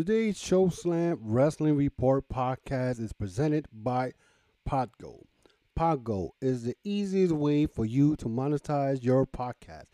[0.00, 4.12] Today's Show Slam Wrestling Report podcast is presented by
[4.66, 5.24] Podgo.
[5.78, 9.88] Podgo is the easiest way for you to monetize your podcast,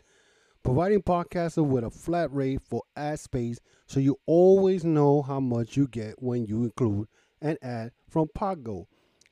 [0.63, 5.75] providing podcasters with a flat rate for ad space so you always know how much
[5.75, 7.09] you get when you include
[7.41, 8.85] an ad from Podgo.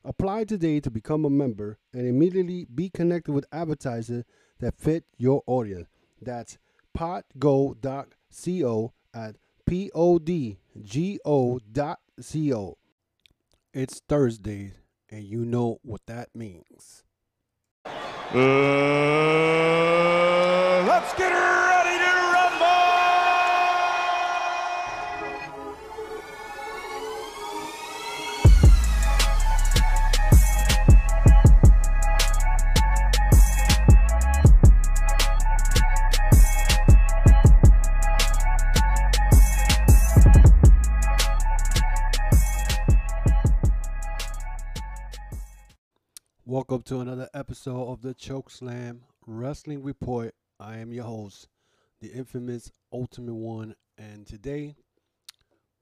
[0.03, 4.25] Apply today to become a member and immediately be connected with advertisers
[4.59, 5.87] that fit your audience.
[6.21, 6.57] That's
[6.97, 10.64] podgo.co at P-O-D-G-O
[11.71, 12.77] dot C-O.
[13.73, 14.73] It's Thursday,
[15.09, 17.03] and you know what that means.
[17.85, 18.39] Uh,
[20.87, 21.84] let's get ready
[46.47, 50.35] Welcome to another episode of the Choke Slam Wrestling Report.
[50.59, 51.47] I am your host,
[52.01, 54.75] the infamous Ultimate One, and today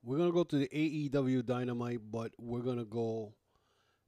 [0.02, 3.33] we're gonna go to the AEW Dynamite, but we're gonna go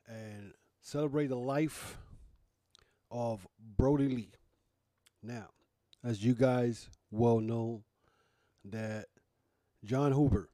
[0.08, 1.98] and celebrate the life
[3.12, 4.32] of Brodie Lee.
[5.22, 5.50] Now,
[6.06, 7.84] as you guys well know,
[8.64, 9.08] that
[9.84, 10.50] Jon Huber,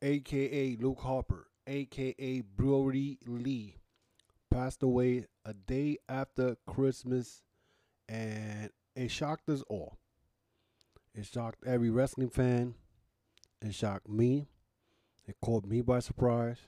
[0.00, 3.77] aka Luke Harper, aka Brodie Lee,
[4.50, 7.42] passed away a day after Christmas,
[8.08, 9.98] and it shocked us all.
[11.14, 12.74] It shocked every wrestling fan.
[13.60, 14.48] It shocked me.
[15.26, 16.58] It caught me by surprise.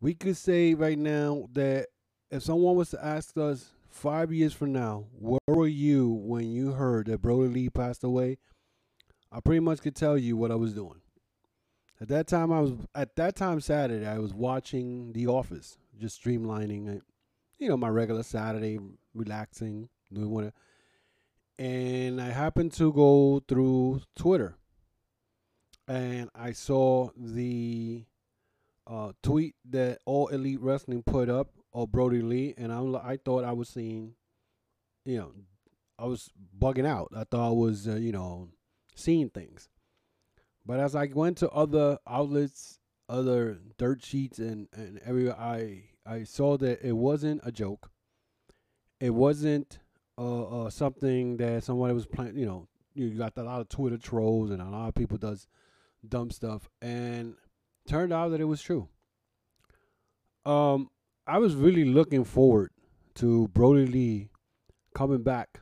[0.00, 1.88] We could say right now that
[2.30, 6.72] if someone was to ask us five years from now, where were you when you
[6.72, 8.38] heard that Brodie Lee passed away?
[9.32, 11.00] I pretty much could tell you what I was doing.
[12.00, 14.06] At that time, I was at that time Saturday.
[14.06, 17.02] I was watching The Office, just streamlining it,
[17.58, 18.78] you know, my regular Saturday,
[19.14, 20.52] relaxing, doing what.
[21.58, 24.56] And I happened to go through Twitter,
[25.88, 28.04] and I saw the
[28.86, 33.44] uh, tweet that All Elite Wrestling put up of Brodie Lee, and I I thought
[33.44, 34.14] I was seeing,
[35.04, 35.32] you know,
[35.98, 37.12] I was bugging out.
[37.14, 38.48] I thought I was, uh, you know,
[38.94, 39.68] seeing things.
[40.64, 42.77] But as I went to other outlets,
[43.08, 47.90] other dirt sheets, and and every I I saw that it wasn't a joke.
[49.00, 49.78] It wasn't
[50.16, 52.36] uh, uh something that somebody was playing.
[52.36, 55.46] You know, you got a lot of Twitter trolls and a lot of people does
[56.06, 57.34] dumb stuff, and
[57.86, 58.88] turned out that it was true.
[60.44, 60.90] Um,
[61.26, 62.70] I was really looking forward
[63.16, 64.30] to Brodie Lee
[64.94, 65.60] coming back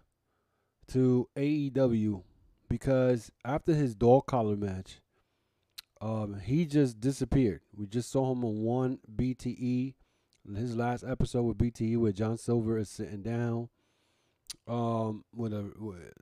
[0.88, 2.22] to AEW
[2.68, 5.00] because after his dog collar match,
[6.00, 7.60] um, he just disappeared.
[7.74, 9.94] We just saw him on one BTE,
[10.54, 13.68] his last episode with BTE, where John Silver is sitting down,
[14.68, 16.12] um, with a with,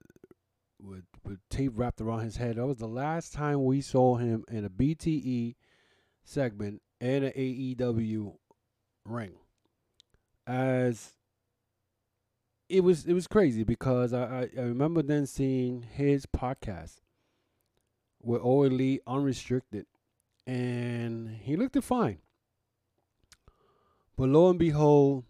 [0.81, 2.57] with with tape wrapped around his head.
[2.57, 5.57] That was the last time we saw him in a BTE
[6.23, 8.35] segment and an AEW
[9.05, 9.35] ring.
[10.47, 11.13] As
[12.69, 17.01] it was it was crazy because I, I, I remember then seeing his podcast
[18.25, 19.87] with Elite Unrestricted,
[20.47, 22.19] and he looked fine.
[24.17, 25.25] But lo and behold,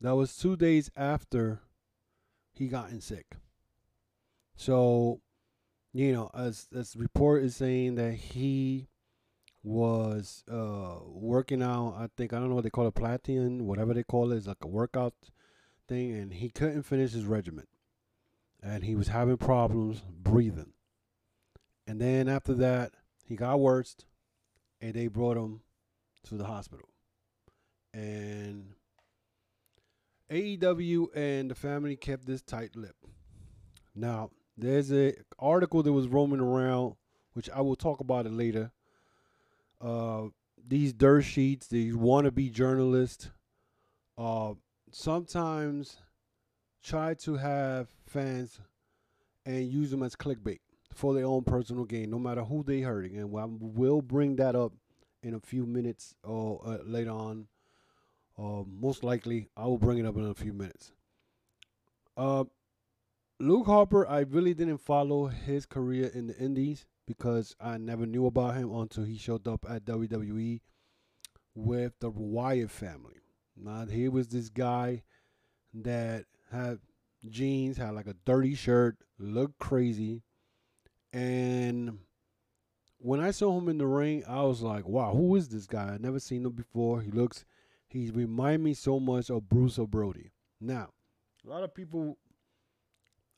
[0.00, 1.60] that was two days after
[2.52, 3.36] he gotten sick.
[4.56, 5.20] So,
[5.92, 8.88] you know, as as report is saying that he
[9.62, 11.96] was uh working out.
[11.98, 14.46] I think I don't know what they call it, platinum, whatever they call it, is
[14.46, 15.14] like a workout
[15.88, 17.66] thing, and he couldn't finish his regimen,
[18.62, 20.73] and he was having problems breathing.
[21.86, 22.92] And then after that,
[23.26, 23.96] he got worse,
[24.80, 25.60] and they brought him
[26.24, 26.88] to the hospital.
[27.92, 28.74] And
[30.30, 32.96] AEW and the family kept this tight lip.
[33.94, 36.94] Now, there's a article that was roaming around,
[37.34, 38.72] which I will talk about it later.
[39.80, 40.28] Uh,
[40.66, 43.30] these dirt sheets, these wannabe journalists,
[44.16, 44.54] uh,
[44.90, 45.98] sometimes
[46.82, 48.60] try to have fans
[49.44, 50.60] and use them as clickbait
[50.94, 53.16] for their own personal gain, no matter who they hurting.
[53.16, 54.72] And I will bring that up
[55.22, 57.46] in a few minutes or uh, later on.
[58.38, 60.92] Uh, most likely, I will bring it up in a few minutes.
[62.16, 62.44] Uh,
[63.40, 68.26] Luke Harper, I really didn't follow his career in the Indies because I never knew
[68.26, 70.60] about him until he showed up at WWE
[71.54, 73.20] with the Wyatt family.
[73.56, 75.02] Now, he was this guy
[75.74, 76.78] that had
[77.28, 80.22] jeans, had like a dirty shirt, looked crazy,
[81.14, 82.00] and
[82.98, 85.92] when I saw him in the ring, I was like, wow, who is this guy?
[85.94, 87.00] I never seen him before.
[87.02, 87.44] He looks,
[87.86, 90.32] he remind me so much of Bruce Brody.
[90.60, 90.88] Now,
[91.46, 92.18] a lot of people,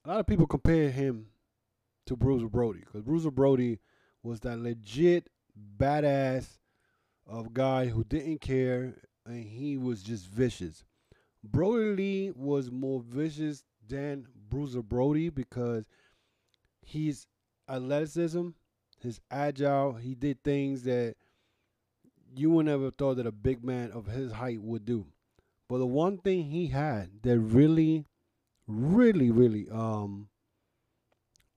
[0.06, 1.26] a lot of people compare him
[2.06, 3.78] to Bruce Brody because Bruce Brody
[4.22, 5.28] was that legit
[5.76, 6.58] badass
[7.26, 8.94] of guy who didn't care
[9.26, 10.82] and he was just vicious.
[11.44, 15.84] Brodie Lee was more vicious than Bruiser Brody because
[16.80, 17.26] he's
[17.68, 18.48] athleticism,
[19.00, 19.94] his agile.
[19.94, 21.16] He did things that
[22.34, 25.06] you would never have thought that a big man of his height would do.
[25.68, 28.06] But the one thing he had that really,
[28.66, 30.28] really, really um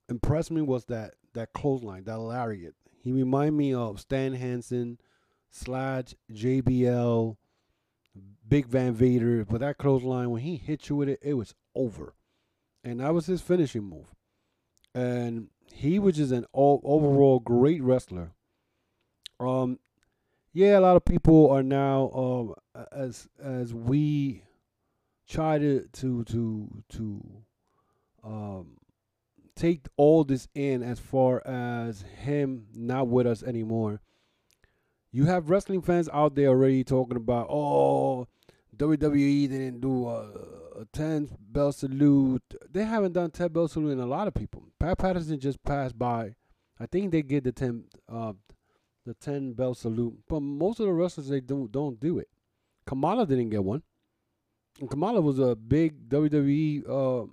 [0.08, 2.76] impressed me was that that clothesline, that lariat.
[3.02, 5.00] He reminded me of Stan Hansen,
[5.52, 7.38] Slash, JBL,
[8.48, 9.46] Big Van Vader.
[9.46, 12.14] But that clothesline, when he hit you with it, it was over.
[12.84, 14.14] And that was his finishing move.
[14.96, 18.31] And he was just an all, overall great wrestler.
[19.39, 19.80] Um,
[20.54, 22.56] yeah, a lot of people are now um
[22.92, 24.44] as as we
[25.27, 27.44] try to to to to
[28.24, 28.77] um
[29.56, 34.01] take all this in as far as him not with us anymore.
[35.12, 38.27] You have wrestling fans out there already talking about, oh,
[38.77, 40.31] WWE didn't do a,
[40.94, 42.44] 10 bell salute.
[42.70, 44.64] They haven't done 10 bell salute in a lot of people.
[44.80, 46.36] Pat Patterson just passed by.
[46.80, 48.34] I think they get the 10 uh,
[49.06, 52.30] the 10 bell salute, but most of the wrestlers they don't don't do it.
[52.86, 53.84] Kamala didn't get one.
[54.80, 57.28] And Kamala was a big WWE uh,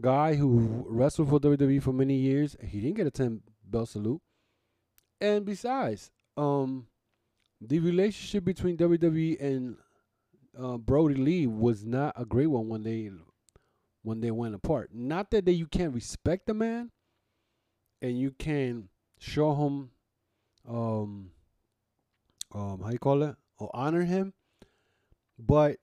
[0.00, 2.56] guy who wrestled for WWE for many years.
[2.62, 4.22] He didn't get a 10 bell salute.
[5.20, 6.86] And besides, um,
[7.60, 9.76] the relationship between WWE and
[10.60, 13.10] uh, Brodie Lee was not a great one when they
[14.02, 14.90] when they went apart.
[14.92, 16.90] Not that they, you can't respect the man
[18.02, 19.90] and you can show him
[20.68, 21.30] um
[22.54, 24.32] um how you call it or honor him,
[25.38, 25.78] but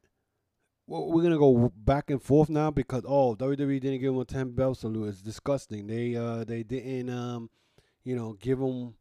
[0.88, 4.51] we're gonna go back and forth now because oh WWE didn't give him a ten
[4.51, 5.09] belt salute.
[5.09, 5.88] It's disgusting.
[5.88, 7.50] They uh they didn't um
[8.03, 8.95] you know give him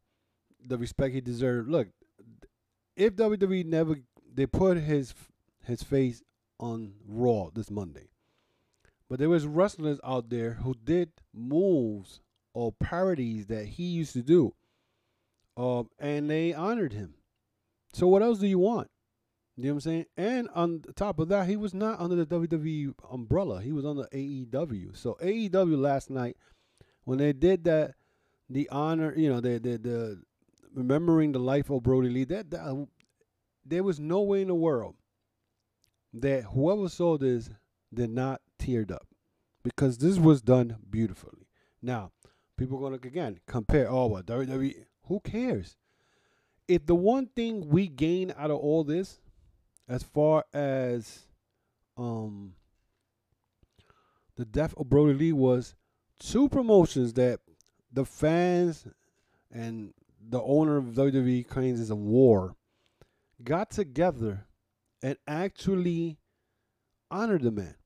[0.65, 1.69] the respect he deserved.
[1.69, 1.89] Look,
[2.97, 3.97] if WWE never
[4.33, 5.13] they put his
[5.65, 6.23] his face
[6.59, 8.09] on Raw this Monday,
[9.09, 12.21] but there was wrestlers out there who did moves
[12.53, 14.55] or parodies that he used to do,
[15.57, 17.15] um, and they honored him.
[17.93, 18.91] So what else do you want?
[19.57, 20.07] You know what I'm saying?
[20.17, 23.61] And on top of that, he was not under the WWE umbrella.
[23.61, 24.97] He was under AEW.
[24.97, 26.37] So AEW last night,
[27.05, 27.95] when they did that,
[28.49, 30.23] the honor, you know, the the the
[30.75, 32.87] remembering the life of Brodie Lee, that, that
[33.65, 34.95] there was no way in the world
[36.13, 37.51] that whoever saw this
[37.93, 39.07] did not teared up
[39.63, 41.47] because this was done beautifully.
[41.83, 42.13] Now,
[42.57, 43.89] people are gonna again compare.
[43.89, 44.85] Oh, what WWE?
[45.07, 45.77] Who cares?
[46.69, 49.21] If the one thing we gain out of all this
[49.89, 51.27] as far as
[51.97, 52.55] um
[54.37, 55.75] the death of Brodie Lee was
[56.19, 57.41] two promotions that
[57.93, 58.87] the fans
[59.51, 59.93] and
[60.29, 62.55] the owner of WWE claims is a war
[63.43, 64.47] got together
[65.03, 66.19] and actually
[67.11, 67.77] honored the man.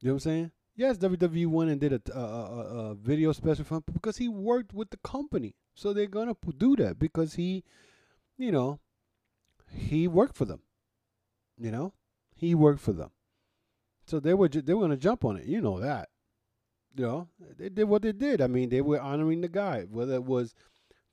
[0.00, 0.50] You know what I'm saying?
[0.76, 4.28] Yes, WWE went and did a, a, a, a video special for him because he
[4.28, 5.54] worked with the company.
[5.74, 7.64] So they're gonna do that because he,
[8.36, 8.80] you know,
[9.68, 10.60] he worked for them.
[11.58, 11.94] You know,
[12.34, 13.10] he worked for them,
[14.06, 15.46] so they were ju- they were gonna jump on it.
[15.46, 16.08] You know that.
[16.96, 18.40] You know, they did what they did.
[18.40, 20.54] I mean, they were honoring the guy, whether it was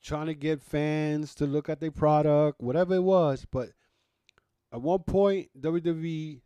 [0.03, 3.45] trying to get fans to look at their product, whatever it was.
[3.51, 3.69] But
[4.73, 6.41] at one point, WWE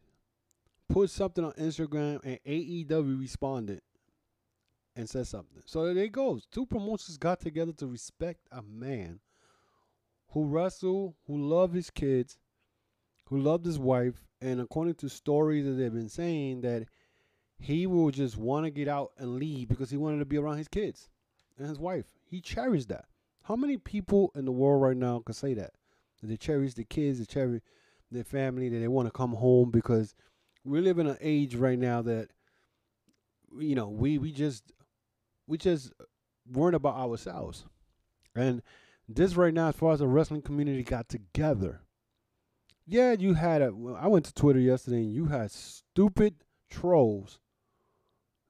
[0.89, 3.82] put something on Instagram, and AEW responded
[4.96, 5.62] and said something.
[5.65, 6.48] So there it goes.
[6.51, 9.20] Two promotions got together to respect a man
[10.29, 12.38] who wrestled, who loved his kids,
[13.25, 16.88] who loved his wife, and according to stories that they've been saying, that
[17.58, 20.58] he will just want to get out and leave because he wanted to be around
[20.58, 21.10] his kids
[21.58, 22.05] and his wife.
[22.25, 23.05] He cherished that.
[23.44, 25.72] How many people in the world right now can say that?
[26.22, 27.62] That they cherish the kids, they cherish
[28.12, 30.14] their family, that they want to come home because
[30.64, 32.30] we live in an age right now that
[33.58, 34.72] you know we we just
[35.48, 35.92] we just
[36.52, 37.66] weren't about ourselves.
[38.36, 38.62] And
[39.08, 41.82] this right now, as far as the wrestling community got together,
[42.86, 43.74] yeah, you had a.
[43.98, 46.36] I went to Twitter yesterday, and you had stupid
[46.70, 47.40] trolls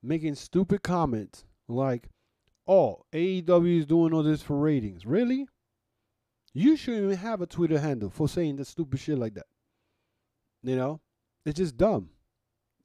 [0.02, 2.10] making stupid comments like,
[2.68, 5.48] "Oh, AEW is doing all this for ratings." Really?
[6.58, 9.48] You shouldn't even have a Twitter handle for saying that stupid shit like that.
[10.64, 11.02] You know,
[11.46, 12.10] it's just dumb.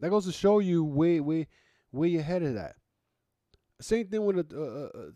[0.01, 1.47] That goes to show you where where
[1.93, 2.75] where you're headed at.
[3.81, 5.11] Same thing with uh, uh,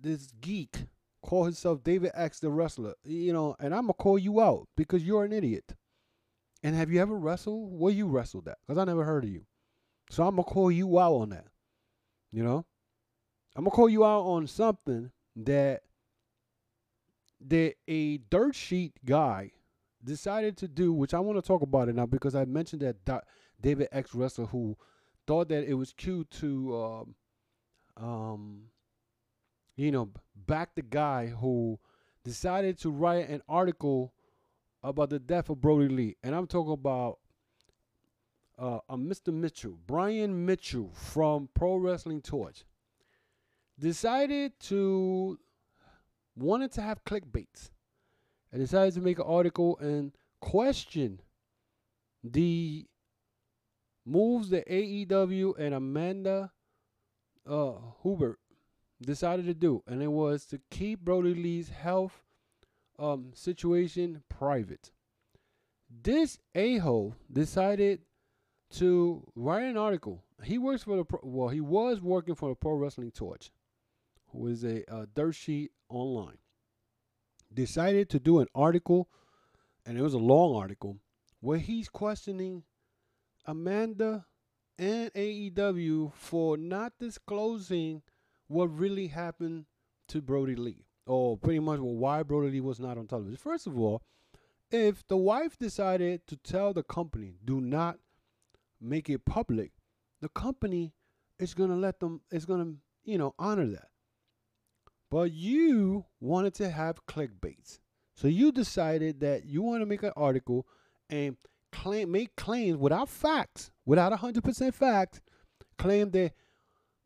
[0.00, 0.78] this geek
[1.22, 2.94] call himself David X the wrestler.
[3.04, 5.76] You know, and I'm gonna call you out because you're an idiot.
[6.64, 7.70] And have you ever wrestled?
[7.70, 8.58] Where you wrestled at?
[8.66, 9.46] Because I never heard of you.
[10.10, 11.46] So I'm gonna call you out on that.
[12.32, 12.66] You know,
[13.54, 15.82] I'm gonna call you out on something that
[17.48, 19.52] that a dirt sheet guy
[20.04, 23.24] decided to do, which I want to talk about it now because I mentioned that
[23.60, 24.76] David X wrestler who
[25.26, 27.04] thought that it was cute to,
[27.96, 28.62] um, um,
[29.76, 31.78] you know, back the guy who
[32.24, 34.12] decided to write an article
[34.82, 37.18] about the death of Brodie Lee, and I'm talking about
[38.58, 39.32] uh, a Mr.
[39.32, 42.64] Mitchell, Brian Mitchell from Pro Wrestling Torch,
[43.78, 45.38] decided to
[46.36, 47.70] wanted to have clickbaits
[48.52, 51.20] and decided to make an article and question
[52.24, 52.86] the
[54.04, 56.52] moves that AEW and Amanda
[57.48, 57.72] uh,
[58.02, 58.38] Huber
[59.00, 62.22] decided to do, and it was to keep Brodie Lee's health
[62.98, 64.92] um, situation private.
[65.90, 68.00] This a hole decided
[68.72, 70.24] to write an article.
[70.42, 73.50] He works for the pro, well, he was working for the Pro Wrestling Torch,
[74.32, 76.38] who is a, a dirt sheet online.
[77.52, 79.08] Decided to do an article,
[79.84, 80.98] and it was a long article
[81.40, 82.62] where he's questioning
[83.46, 84.26] Amanda
[84.78, 88.02] and AEW for not disclosing
[88.48, 89.66] what really happened
[90.08, 93.36] to Brodie Lee, or pretty much well, why Brodie Lee was not on television.
[93.36, 94.02] First of all,
[94.70, 97.98] if the wife decided to tell the company, do not
[98.80, 99.72] make it public,
[100.20, 100.94] the company
[101.38, 102.74] is gonna let them, is gonna,
[103.04, 103.88] you know, honor that.
[105.12, 107.80] But you wanted to have clickbaits.
[108.14, 110.66] So you decided that you want to make an article
[111.10, 111.36] and
[111.70, 115.20] claim make claims without facts, without 100% facts,
[115.76, 116.32] claim that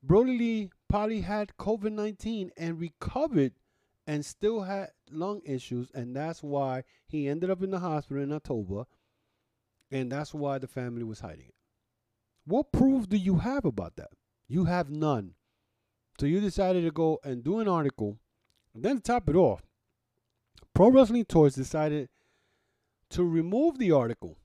[0.05, 3.55] Brodie Lee probably had COVID 19 and recovered
[4.07, 8.31] and still had lung issues, and that's why he ended up in the hospital in
[8.31, 8.85] October,
[9.91, 11.55] and that's why the family was hiding it.
[12.45, 14.11] What proof do you have about that?
[14.47, 15.35] You have none.
[16.19, 18.19] So you decided to go and do an article,
[18.75, 19.63] and then to top it off,
[20.75, 22.09] Pro Wrestling Torch decided
[23.11, 24.37] to remove the article,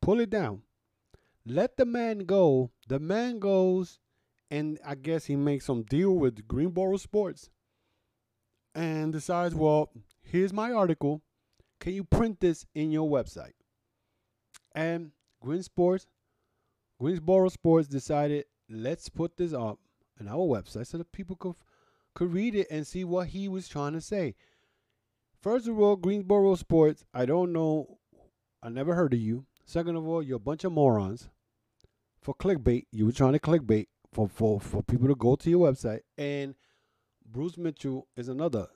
[0.00, 0.62] pull it down,
[1.46, 2.70] let the man go.
[2.88, 3.98] The man goes
[4.50, 7.50] and I guess he makes some deal with Greensboro Sports
[8.74, 9.90] and decides, well,
[10.22, 11.22] here's my article.
[11.80, 13.52] Can you print this in your website?
[14.74, 16.06] And Green Sports,
[17.00, 19.78] Greensboro Sports decided, let's put this up
[20.20, 21.54] on our website so that people could
[22.14, 24.34] could read it and see what he was trying to say.
[25.40, 27.98] First of all, Greensboro Sports, I don't know,
[28.60, 29.46] I never heard of you.
[29.64, 31.28] Second of all, you're a bunch of morons.
[32.20, 35.70] For clickbait, you were trying to clickbait for, for, for people to go to your
[35.70, 36.00] website.
[36.16, 36.56] And
[37.24, 38.66] Bruce Mitchell is another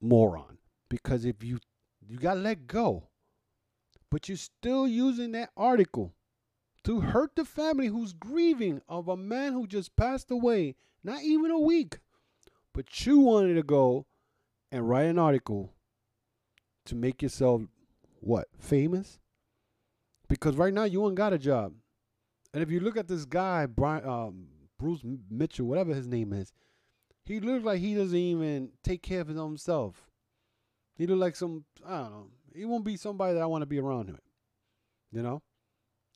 [0.00, 1.58] moron because if you
[2.06, 3.04] you got to let go,
[4.10, 6.12] but you're still using that article
[6.84, 11.50] to hurt the family who's grieving of a man who just passed away, not even
[11.50, 11.98] a week.
[12.72, 14.06] But you wanted to go
[14.70, 15.72] and write an article
[16.86, 17.62] to make yourself
[18.20, 19.18] what famous?
[20.28, 21.72] Because right now you ain't got a job,
[22.52, 24.46] and if you look at this guy, Brian, um,
[24.78, 26.52] Bruce Mitchell, whatever his name is,
[27.24, 30.10] he looks like he doesn't even take care of his own self.
[30.96, 32.26] He look like some I don't know.
[32.54, 34.18] He won't be somebody that I want to be around him.
[35.12, 35.42] You know?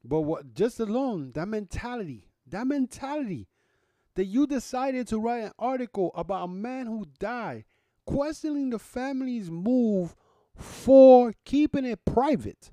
[0.03, 3.49] But what just alone, that mentality, that mentality
[4.17, 7.65] that you decided to write an article about a man who died,
[8.07, 10.15] questioning the family's move
[10.57, 12.73] for keeping it private.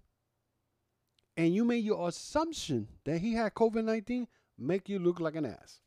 [1.38, 5.45] And you made your assumption that he had COVID 19 make you look like an
[5.45, 5.79] ass.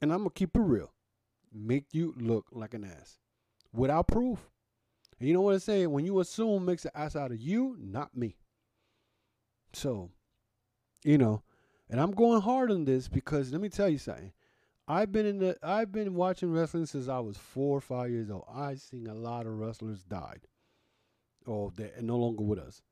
[0.00, 0.92] And I'm going to keep it real.
[1.52, 3.18] Make you look like an ass
[3.72, 4.38] without proof.
[5.18, 5.86] And you know what I say?
[5.86, 8.36] When you assume makes an ass out of you, not me.
[9.72, 10.10] So,
[11.04, 11.42] you know,
[11.90, 14.32] and I'm going hard on this because let me tell you something.
[14.86, 18.30] I've been in the I've been watching wrestling since I was four or five years
[18.30, 18.44] old.
[18.52, 20.46] I've seen a lot of wrestlers died.
[21.46, 22.82] Or they're no longer with us.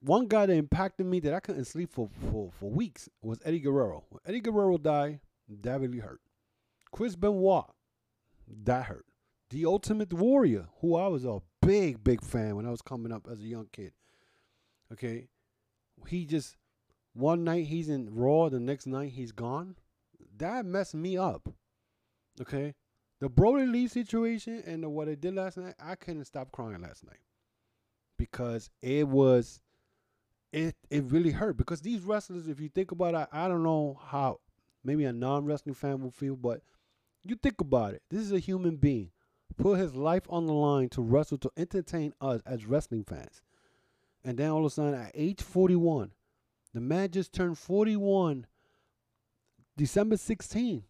[0.00, 3.60] One guy that impacted me that I couldn't sleep for, for, for weeks was Eddie
[3.60, 4.04] Guerrero.
[4.10, 5.20] When Eddie Guerrero died,
[5.62, 6.20] that really hurt.
[6.92, 7.64] Chris Benoit,
[8.64, 9.06] that hurt.
[9.50, 13.26] The Ultimate Warrior, who I was a big, big fan when I was coming up
[13.30, 13.92] as a young kid.
[14.92, 15.28] Okay.
[16.08, 16.56] He just,
[17.14, 19.76] one night he's in Raw, the next night he's gone.
[20.36, 21.48] That messed me up.
[22.40, 22.74] Okay.
[23.20, 26.82] The Brodie Lee situation and the, what I did last night, I couldn't stop crying
[26.82, 27.20] last night
[28.18, 29.60] because it was
[30.52, 33.98] it it really hurt because these wrestlers, if you think about it, I don't know
[34.04, 34.40] how
[34.84, 36.60] maybe a non wrestling fan will feel, but
[37.24, 38.02] you think about it.
[38.10, 39.10] This is a human being
[39.56, 43.42] put his life on the line to wrestle to entertain us as wrestling fans.
[44.24, 46.10] And then all of a sudden, at age 41,
[46.74, 48.46] the man just turned 41
[49.76, 50.84] December 16,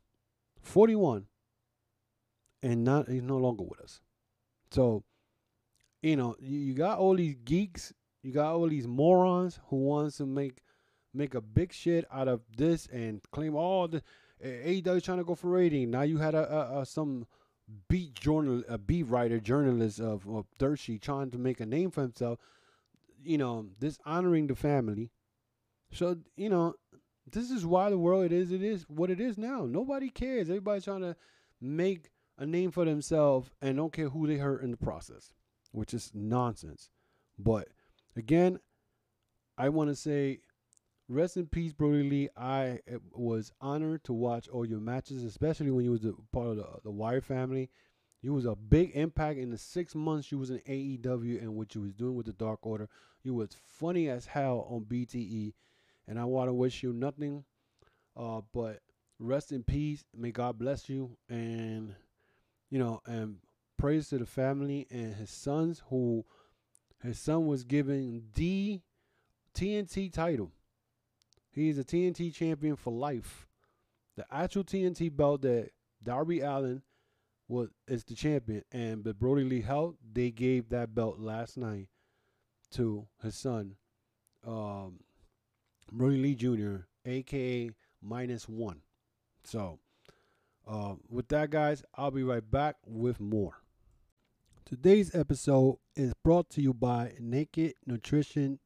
[0.61, 1.27] 41,
[2.63, 4.01] and not he's no longer with us.
[4.71, 5.05] So,
[6.03, 10.19] you know, you, you got all these geeks, you got all these morons who wants
[10.19, 10.59] to make
[11.15, 14.03] make a big shit out of this and claim all the
[14.45, 15.91] AEW trying to go for rating.
[15.91, 17.27] Now you had a, a, a some
[17.89, 20.47] beat journal, a beat writer, journalist of, of
[20.79, 22.39] Sheet trying to make a name for himself.
[23.23, 25.11] You know, dishonoring the family.
[25.95, 26.75] So you know,
[27.31, 29.67] this is why the world it is it is what it is now.
[29.67, 30.49] Nobody cares.
[30.49, 31.17] Everybody's trying to
[31.61, 35.33] make a name for themselves and don't care who they hurt in the process,
[35.73, 36.91] which is nonsense.
[37.39, 37.69] But
[38.17, 38.59] again,
[39.57, 40.41] I want to say
[41.09, 42.29] rest in peace, Brodie Lee.
[42.37, 46.57] I eh, was honored to watch all your matches, especially when you was part of
[46.57, 47.71] the, the Wyatt family.
[48.21, 51.75] You was a big impact in the six months you was in AEW and what
[51.75, 52.89] you was doing with the Dark Order.
[53.23, 55.53] You was funny as hell on BTE,
[56.07, 57.45] and I want to wish you nothing
[58.17, 58.81] uh, but
[59.19, 60.05] rest in peace.
[60.17, 61.95] May God bless you, and
[62.71, 63.37] you know, and
[63.79, 66.25] praise to the family and his sons who
[67.03, 68.81] his son was given the
[69.55, 70.51] TNT title
[71.51, 73.47] He is a TNT champion for life.
[74.17, 75.71] The actual TNT belt that
[76.03, 76.83] Darby Allin
[77.49, 81.89] was is the champion, and but Brodie Lee held, they gave that belt last night
[82.73, 83.77] to his son,
[84.47, 85.01] um,
[85.97, 87.71] Brodie Lee Jr., aka
[88.03, 88.81] minus one.
[89.45, 89.79] So,
[90.67, 93.61] uh, with that, guys, I'll be right back with more.
[94.65, 98.59] Today's episode is brought to you by Naked Nutrition.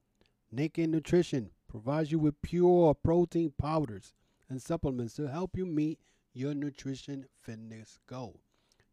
[0.50, 4.14] Naked Nutrition provides you with pure protein powders
[4.49, 6.00] and supplements to help you meet
[6.32, 8.40] your nutrition fitness goal.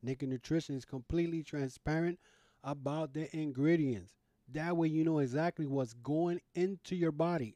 [0.04, 2.20] Naked Nutrition is completely transparent
[2.66, 4.12] about the ingredients.
[4.52, 7.56] That way, you know exactly what's going into your body.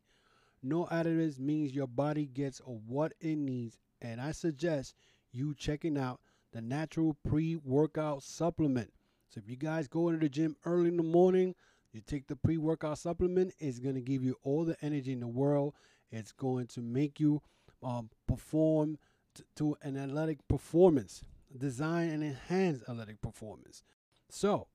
[0.61, 4.93] No additives means your body gets what it needs, and I suggest
[5.31, 6.19] you checking out
[6.51, 8.91] the natural pre workout supplement.
[9.29, 11.55] So, if you guys go into the gym early in the morning,
[11.91, 15.19] you take the pre workout supplement, it's going to give you all the energy in
[15.19, 15.73] the world.
[16.11, 17.41] It's going to make you
[17.83, 18.97] um, perform
[19.35, 21.23] t- to an athletic performance,
[21.55, 23.83] design and enhance athletic performance.
[24.29, 24.67] So,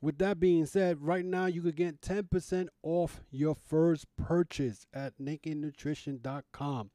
[0.00, 5.18] with that being said, right now you could get 10% off your first purchase at
[5.18, 6.90] nakednutrition.com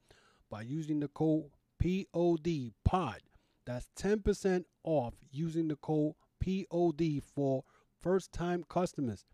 [0.50, 1.46] by using the code
[1.80, 3.22] POD POD.
[3.66, 6.14] That's 10% off using the code
[6.44, 7.64] POD for
[8.00, 9.26] first time customers.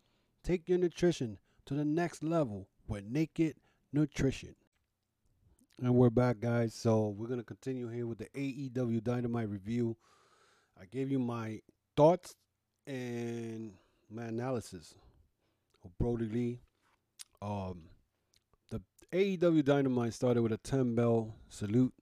[0.43, 3.55] Take your nutrition to the next level with Naked
[3.93, 4.55] Nutrition.
[5.79, 6.73] And we're back, guys.
[6.73, 9.97] So we're gonna continue here with the AEW Dynamite review.
[10.79, 11.61] I gave you my
[11.95, 12.35] thoughts
[12.87, 13.73] and
[14.09, 14.95] my analysis
[15.83, 16.59] of Brodie Lee.
[17.41, 17.83] Um,
[18.69, 21.93] the AEW Dynamite started with a 10 bell salute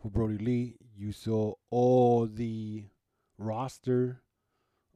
[0.00, 0.74] for Brodie Lee.
[0.96, 2.84] You saw all the
[3.38, 4.20] roster,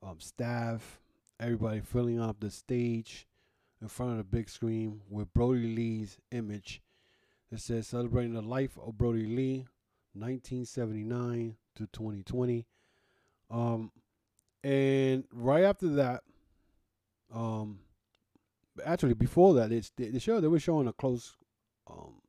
[0.02, 1.00] um, staff,
[1.38, 3.26] everybody filling up the stage
[3.82, 6.82] in front of the big screen with Brodie Lee's image.
[7.50, 9.66] It says celebrating the life of Brodie Lee,
[10.14, 12.66] 1979 to 2020.
[13.50, 13.90] Um,
[14.62, 16.22] and right after that,
[17.34, 17.80] um,
[18.84, 21.36] actually before that, it's the, the show they were showing a close,
[21.88, 22.20] um,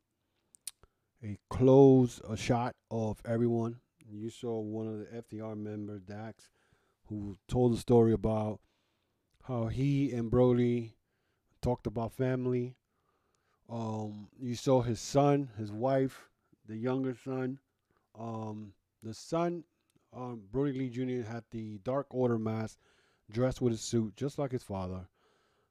[1.24, 3.78] a close a shot of everyone.
[4.10, 6.50] You saw one of the FTR members, Dax,
[7.08, 8.60] who told the story about
[9.44, 10.96] how he and Brodie
[11.62, 12.76] talked about family.
[13.70, 16.30] Um, you saw his son, his wife,
[16.68, 17.60] the younger son.
[18.18, 19.64] Um, the son,
[20.14, 21.28] um, Brodie Lee Jr.
[21.28, 22.78] had the Dark Order mask,
[23.32, 25.08] dressed with a suit, just like his father.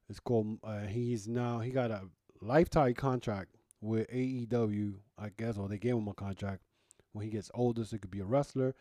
[0.08, 0.58] It's called.
[0.64, 2.02] Uh, he's now he got a
[2.40, 3.50] lifetime contract
[3.80, 6.62] with AEW, I guess, or they gave him a contract.
[7.12, 8.74] When he gets older, so he could be a wrestler.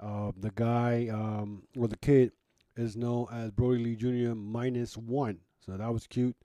[0.00, 2.32] Uh, the guy, um, or the kid,
[2.76, 4.34] is known as Brodie Lee Jr.
[4.34, 5.40] minus one.
[5.64, 6.36] So that was cute.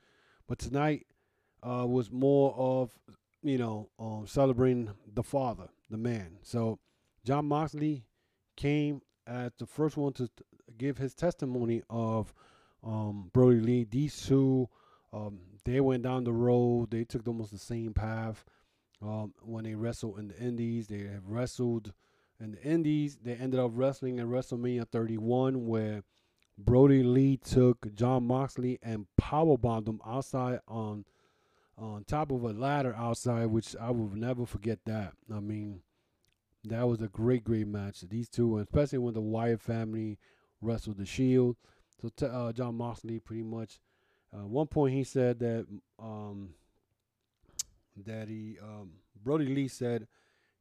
[0.48, 1.08] But tonight
[1.64, 2.92] uh, was more of,
[3.44, 6.38] you know, um, celebrating the father, the man.
[6.42, 6.80] So
[7.24, 8.06] John Moxley
[8.62, 10.30] came as the first one to
[10.78, 12.34] give his testimony of
[12.84, 13.88] um, Brodie Lee.
[13.90, 14.70] These two,
[15.12, 16.92] um, they went down the road.
[16.92, 18.46] They took almost the same path
[19.02, 20.88] um, when they wrestled in the Indies.
[20.88, 21.94] They have wrestled
[22.40, 23.18] in the Indies.
[23.24, 26.04] They ended up wrestling in WrestleMania 31, where
[26.58, 31.06] Brodie Lee took John Moxley and powerbombed him outside on
[31.78, 35.14] on top of a ladder outside, which I will never forget that.
[35.34, 35.82] I mean,
[36.66, 38.02] that was a great, great match.
[38.02, 40.18] These two, especially when the Wyatt family
[40.62, 41.56] wrestled the Shield.
[42.02, 43.80] So t- uh, Jon Moxley pretty much.
[44.34, 45.68] Uh, one point he said that
[46.00, 46.52] um,
[48.06, 48.92] that he um,
[49.24, 50.08] Brodie Lee said,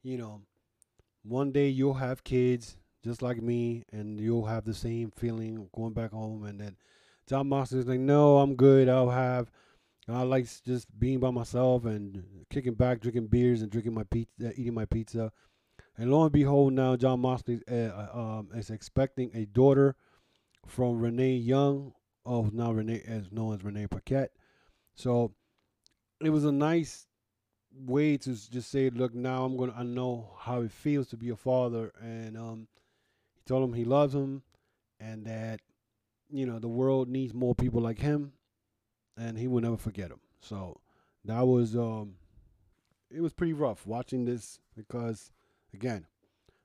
[0.02, 0.42] you know,
[1.22, 5.92] one day you'll have kids just like me, and you'll have the same feeling going
[5.92, 6.44] back home.
[6.44, 6.74] And that
[7.26, 8.88] John Moxley's like, no, I'm good.
[8.88, 9.50] I'll have.
[10.08, 14.52] I like just being by myself and kicking back, drinking beers, and drinking my pizza,
[14.56, 15.30] eating my pizza.
[15.96, 19.96] And lo and behold, now John Moxley uh, uh, um, is expecting a daughter
[20.66, 21.92] from Renee Young,
[22.24, 24.30] of now Renee as known as Renee Paquette.
[24.94, 25.32] So
[26.22, 27.06] it was a nice
[27.74, 31.30] way to just say, look, now I'm gonna I know how it feels to be
[31.30, 32.68] a father, and um,
[33.34, 34.42] he told him he loves him,
[34.98, 35.60] and that
[36.30, 38.32] you know the world needs more people like him,
[39.16, 40.20] and he will never forget him.
[40.40, 40.80] So
[41.24, 42.14] that was um,
[43.10, 45.32] it was pretty rough watching this because
[45.74, 46.06] again,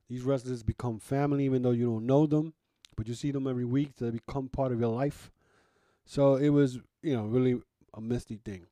[0.09, 2.53] these wrestlers become family even though you don't know them,
[2.95, 3.95] but you see them every week.
[3.97, 5.31] They become part of your life.
[6.05, 7.61] So it was you know really
[7.93, 8.67] a misty thing.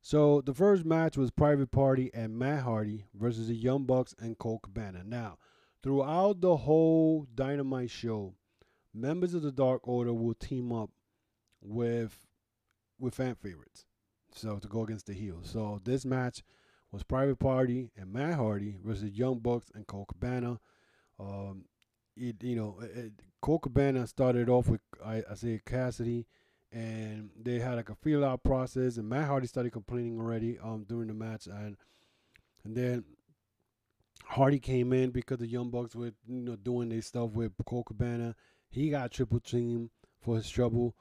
[0.00, 4.38] So the first match was Private Party and Matt Hardy versus the Young Bucks and
[4.38, 5.02] Colt Cabana.
[5.04, 5.38] Now,
[5.82, 8.34] throughout the whole Dynamite show,
[8.94, 10.90] members of the Dark Order will team up
[11.60, 12.26] with
[13.00, 13.84] with fan favorites.
[14.32, 15.50] So to go against the heels.
[15.50, 16.42] So this match
[16.92, 20.60] was Private Party and Matt Hardy versus Young Bucks and Colt Cabana.
[21.18, 21.64] Um,
[22.16, 26.26] it you know it, Colt Cabana started off with I, say Cassidy
[26.72, 30.84] and they had like a feel out process and Matt Hardy started complaining already um
[30.88, 31.76] during the match and
[32.64, 33.04] and then
[34.24, 37.86] Hardy came in because the Young Bucks were you know doing their stuff with Colt
[37.86, 38.34] Cabana.
[38.68, 40.96] He got triple team for his trouble.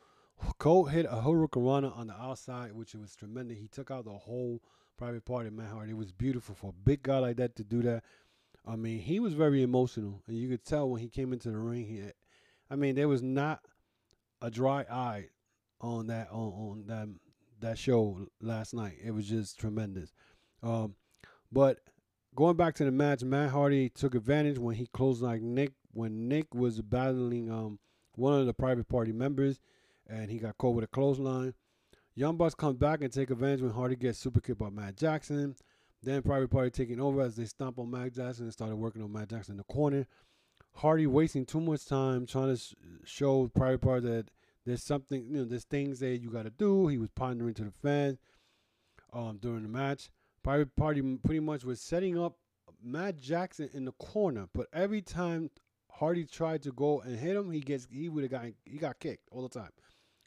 [0.59, 3.57] Colt hit a Hurricanrana on the outside, which was tremendous.
[3.57, 4.61] He took out the whole
[4.97, 5.91] private party Matt Hardy.
[5.91, 8.03] It was beautiful for a big guy like that to do that.
[8.67, 11.57] I mean, he was very emotional, and you could tell when he came into the
[11.57, 11.85] ring.
[11.85, 12.03] He,
[12.69, 13.61] I mean, there was not
[14.41, 15.29] a dry eye
[15.81, 17.07] on that on, on that
[17.59, 18.97] that show last night.
[19.03, 20.13] It was just tremendous.
[20.63, 20.95] Um,
[21.51, 21.79] but
[22.35, 26.27] going back to the match, Matt Hardy took advantage when he closed like Nick when
[26.27, 27.79] Nick was battling um
[28.15, 29.59] one of the private party members,
[30.07, 31.53] and he got caught with a clothesline.
[32.17, 35.55] Young Bucks comes back and take advantage when Hardy gets super kicked by Matt Jackson.
[36.01, 39.11] Then Private Party taking over as they stomp on Matt Jackson and started working on
[39.11, 40.07] Matt Jackson in the corner.
[40.75, 42.61] Hardy wasting too much time trying to
[43.03, 44.31] show Private Party that
[44.65, 46.87] there's something, you know, there's things that you got to do.
[46.87, 48.17] He was pondering to the fans
[49.11, 50.09] um, during the match.
[50.41, 52.37] Private Party pretty much was setting up
[52.81, 55.49] Matt Jackson in the corner, but every time
[55.91, 58.99] Hardy tried to go and hit him, he gets he would have got he got
[58.99, 59.71] kicked all the time.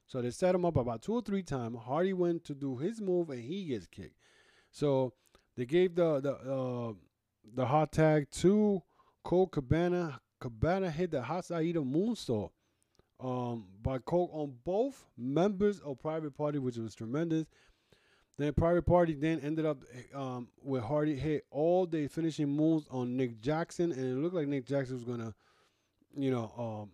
[0.09, 1.77] So they set him up about two or three times.
[1.85, 4.17] Hardy went to do his move and he gets kicked.
[4.71, 5.13] So
[5.57, 6.93] they gave the the uh,
[7.55, 8.83] the hot tag to
[9.23, 10.21] Colt Cabana.
[10.41, 12.51] Cabana hit the hot Hasaida moonsault
[13.21, 17.47] um, by Colt on both members of Private Party, which was tremendous.
[18.39, 19.83] Then Private Party then ended up
[20.15, 24.47] um, with Hardy hit all the finishing moves on Nick Jackson, and it looked like
[24.47, 25.35] Nick Jackson was gonna,
[26.17, 26.91] you know, um,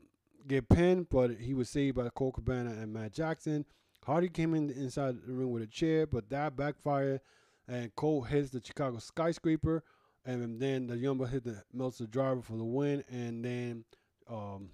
[0.46, 3.64] get pinned, but he was saved by Colt Cabana and Matt Jackson.
[4.04, 7.20] Hardy came in inside the ring with a chair, but that backfired,
[7.66, 9.82] and Colt hits the Chicago skyscraper,
[10.26, 13.84] and then the Young Bucks hit the Meltzer driver for the win, and then
[14.28, 14.68] um,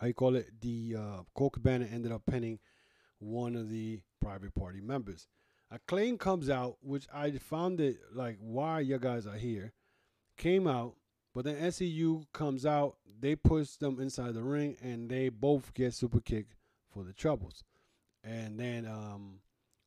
[0.00, 2.60] how you call it, the uh, Colt Cabana ended up pinning
[3.18, 5.26] one of the private party members.
[5.70, 9.72] Acclaimed comes out, which I found it like, why you guys are here,
[10.36, 10.94] came out,
[11.38, 15.94] but then SCU comes out, they push them inside the ring, and they both get
[15.94, 16.56] super kicked
[16.92, 17.62] for the troubles.
[18.24, 19.38] And then um,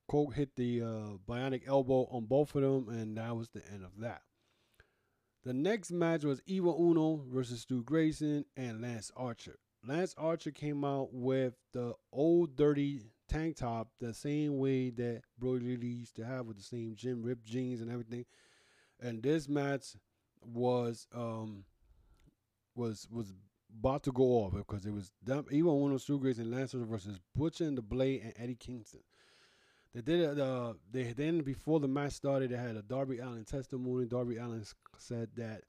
[0.07, 3.83] Colt hit the uh, bionic elbow on both of them, and that was the end
[3.83, 4.21] of that.
[5.43, 9.59] The next match was Evil Uno versus Stu Grayson and Lance Archer.
[9.85, 15.75] Lance Archer came out with the old dirty tank top, the same way that Brodie
[15.75, 18.23] Lee used to have with the same gym ripped jeans and everything.
[19.01, 19.97] And this match
[20.41, 21.65] was um
[22.75, 23.33] was was
[23.79, 26.85] about to go off because it was them, even one of Grayson and Lance Archer
[26.85, 29.01] versus Butcher and the Blade and Eddie Kingston.
[29.93, 30.39] They did it.
[30.39, 34.05] Uh, they then before the match started, they had a Darby Allin testimony.
[34.05, 34.63] Darby Allin
[34.97, 35.63] said that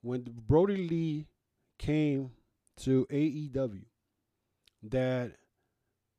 [0.00, 1.28] when Brodie Lee
[1.78, 2.30] came
[2.78, 3.84] to AEW
[4.82, 5.32] that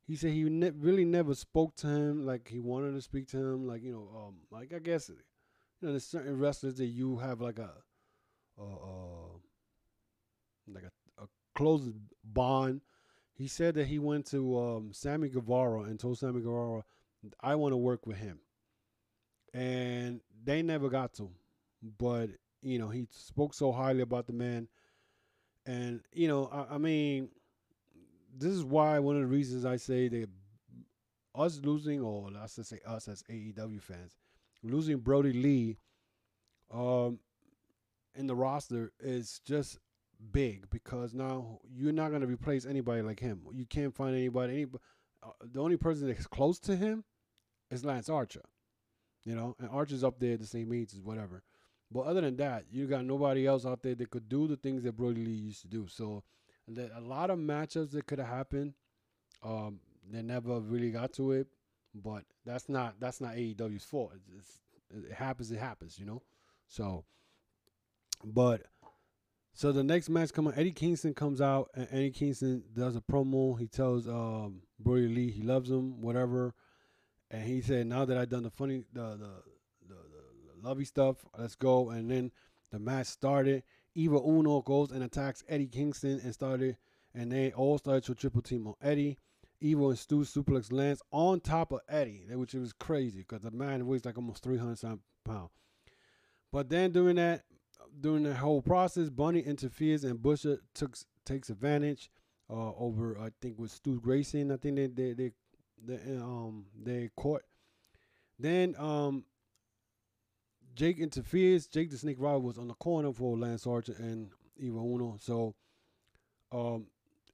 [0.08, 3.38] he said he ne- really never spoke to him like he wanted to speak to
[3.38, 3.68] him.
[3.68, 5.10] Like you know, um, like I guess
[5.86, 7.70] you know, there's certain wrestlers that you have like a,
[8.60, 9.38] uh, uh
[10.68, 11.92] like a, a close
[12.24, 12.82] bond.
[13.36, 16.84] He said that he went to um, Sammy Guevara and told Sammy Guevara,
[17.40, 18.40] "I want to work with him,"
[19.54, 21.30] and they never got to.
[22.00, 22.32] But
[22.64, 24.68] you know he spoke so highly about the man,
[25.68, 27.30] and you know I, I mean,
[28.36, 30.30] this is why one of the reasons I say that
[31.36, 34.16] us losing, or let's just say us as AEW fans,
[34.72, 35.78] losing Brodie Lee,
[36.74, 37.20] um,
[38.16, 39.80] in the roster is just
[40.32, 43.42] big because now you're not going to replace anybody like him.
[43.54, 44.54] You can't find anybody.
[44.54, 44.84] Anybody.
[45.24, 47.04] Uh, the only person that's close to him
[47.72, 48.44] is Lance Archer.
[49.26, 51.44] You know, and Archer's up there the same age as whatever.
[51.92, 54.84] But other than that, you got nobody else out there that could do the things
[54.84, 55.88] that Brodie Lee used to do.
[55.88, 56.24] So,
[56.68, 58.74] a lot of matchups that could have happened,
[59.44, 59.80] um,
[60.12, 61.48] they never really got to it.
[61.96, 64.12] But that's not that's not AEW's fault.
[64.16, 65.52] It's, it's, it happens.
[65.52, 65.98] It happens.
[65.98, 66.22] You know.
[66.68, 67.06] So,
[68.24, 68.64] but
[69.54, 73.58] so the next match coming, Eddie Kingston comes out and Eddie Kingston does a promo.
[73.58, 76.54] He tells um, Brodie Lee he loves him, whatever.
[77.32, 79.32] And he said, "Now that I've done the funny, the the,
[79.88, 82.32] the the lovey stuff, let's go." And then
[82.72, 83.64] the match started.
[83.94, 86.76] Evil Uno goes and attacks Eddie Kingston and started,
[87.14, 89.18] and they all started to triple team on Eddie.
[89.62, 93.86] Evil and Stu suplex Lance on top of Eddie, which was crazy because the man
[93.88, 95.52] weighs like almost 300 pounds.
[96.52, 97.44] But then during that,
[98.00, 100.60] during the whole process, Bunny interferes and Butcher
[101.26, 102.10] takes advantage
[102.50, 104.52] uh, over I think with Stu Grayson.
[104.52, 105.32] I think they they they,
[105.84, 107.44] they um they caught.
[108.40, 109.26] Then um
[110.76, 111.68] Jake interferes.
[111.68, 115.18] Jake the Snake Roberts was on the corner for Lance Archer and Evil Uno.
[115.20, 115.56] So
[116.52, 116.88] um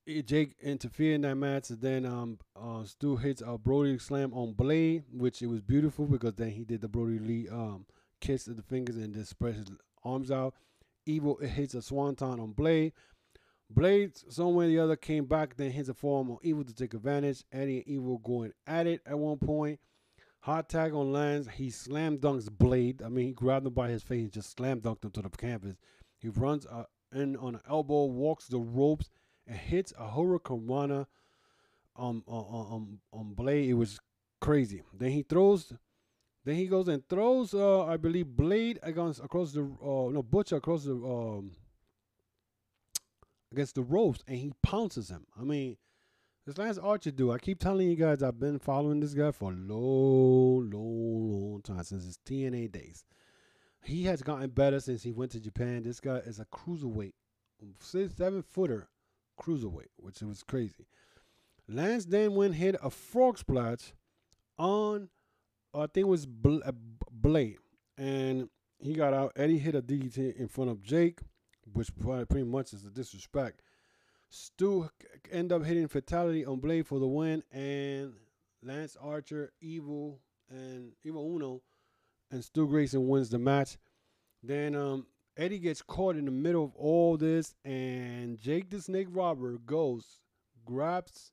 [0.08, 1.70] Jake interfered in that match.
[1.70, 6.06] And then um uh, Stu hits a Brodie slam on Blade, which it was beautiful
[6.06, 7.86] because then he did the Brodie Lee um
[8.20, 9.72] kiss of the fingers and just spread his
[10.04, 10.56] arms out.
[11.06, 12.94] Evil hits a swanton on Blade.
[13.70, 16.94] Blade, somewhere or the other, came back, then hits a forearm on Evil to take
[16.94, 17.44] advantage.
[17.52, 19.80] Eddie and Evil going at it at one point.
[20.42, 21.48] Hot tag on Lance.
[21.48, 23.02] He slam dunks Blade.
[23.02, 25.30] I mean, he grabbed him by his face and just slam dunked him to the
[25.30, 25.78] canvas.
[26.18, 29.10] He runs uh, in on an elbow, walks the ropes,
[29.48, 31.06] and hits a Hurricanrana
[31.96, 33.70] on, on, on, on Blade.
[33.70, 34.00] It was
[34.40, 34.84] crazy.
[34.94, 35.74] Then he throws
[36.44, 40.56] then he goes and throws, uh, I believe, Blade against across the uh, no Butcher
[40.56, 41.52] across the um,
[43.52, 45.28] against the ropes, and he pounces him.
[45.40, 45.78] I mean,
[46.46, 47.32] this Lance Archer dude.
[47.32, 51.62] I keep telling you guys, I've been following this guy for a long, long, long
[51.62, 53.06] time since his TNA days.
[53.84, 55.84] He has gotten better since he went to Japan.
[55.84, 57.14] This guy is a cruiserweight,
[57.80, 58.88] seven footer
[59.42, 60.86] cruiserweight, which was crazy.
[61.68, 63.94] Lance then went hit a frog splash
[64.58, 65.10] on
[65.74, 66.28] I think it was
[66.66, 66.72] uh,
[67.10, 67.58] Blade,
[67.98, 68.50] and
[68.80, 69.32] he got out.
[69.36, 71.20] Eddie hit a DDT in front of Jake,
[71.72, 73.62] which pretty much is a disrespect.
[74.30, 74.90] Stu
[75.32, 78.14] end up hitting fatality on Blade for the win, and
[78.62, 81.62] Lance Archer, Evil, and Evil Uno,
[82.32, 83.78] and Stu Grayson wins the match.
[84.44, 85.06] Then um,
[85.42, 90.20] Eddie gets caught in the middle of all this, and Jake the Snake Roberts goes,
[90.66, 91.32] grabs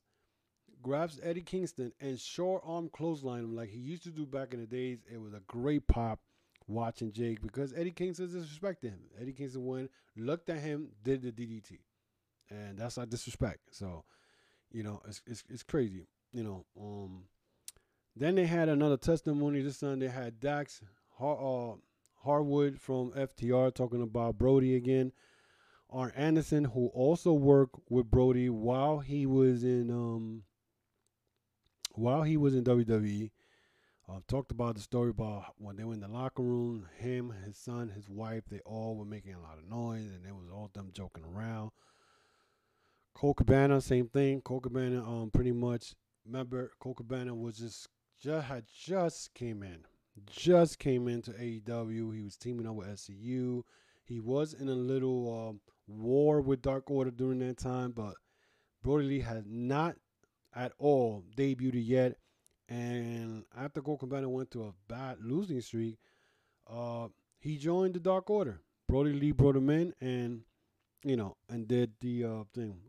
[0.81, 4.61] grabs Eddie Kingston and short arm clothesline him like he used to do back in
[4.61, 4.99] the days.
[5.13, 6.19] It was a great pop
[6.67, 9.01] watching Jake because Eddie Kingston disrespected him.
[9.21, 11.77] Eddie Kingston went, looked at him, did the DDT,
[12.49, 13.59] and that's not disrespect.
[13.71, 14.05] So,
[14.71, 16.07] you know, it's it's, it's crazy.
[16.33, 17.25] You know, um,
[18.15, 19.99] then they had another testimony this time.
[19.99, 20.81] They had Dax
[21.21, 21.73] uh,
[22.23, 25.11] Harwood from FTR talking about Brodie again.
[25.89, 30.43] Arn Anderson, who also worked with Brodie while he was in um,
[31.93, 33.31] while he was in WWE,
[34.07, 37.57] uh, talked about the story about when they were in the locker room, him, his
[37.57, 40.69] son, his wife, they all were making a lot of noise, and it was all
[40.73, 41.71] them joking around.
[43.13, 44.41] Colt Cabana, same thing.
[44.41, 45.95] Colt Cabana, um, pretty much.
[46.25, 47.87] Remember, Colt Cabana was just
[48.21, 49.85] just had just came in,
[50.29, 52.15] just came into AEW.
[52.15, 53.63] He was teaming up with SCU.
[54.03, 58.15] He was in a little um, war with Dark Order during that time, but
[58.81, 59.95] Brodie Lee had not
[60.55, 62.17] at all debuted yet.
[62.67, 65.97] And after Colt Cabana went to a bad losing streak,
[66.69, 67.07] uh,
[67.39, 68.61] he joined the Dark Order.
[68.87, 70.41] Brodie Lee brought him in, and
[71.03, 72.79] you know, and did the uh, thing.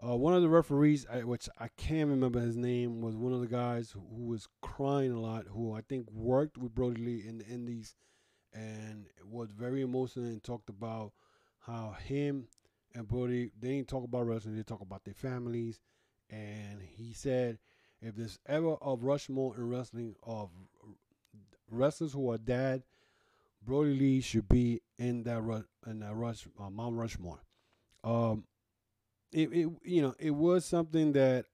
[0.00, 3.48] Uh, one of the referees, which I can't remember his name, was one of the
[3.48, 5.46] guys who, was crying a lot.
[5.48, 7.96] Who I think worked with Brodie Lee in the Indies,
[8.52, 11.12] and was very emotional and talked about
[11.60, 12.46] how him
[12.94, 14.56] and Brodie they didn't talk about wrestling.
[14.56, 15.80] They talk about their families
[16.30, 17.58] and he said,
[18.00, 20.50] if there's ever a Rushmore in wrestling of
[21.70, 22.82] wrestlers who are dead,
[23.64, 27.42] Brodie Lee should be in that rush in that rush uh, Mount Rushmore.
[28.04, 28.44] Um,
[29.32, 31.46] it, it you know it was something that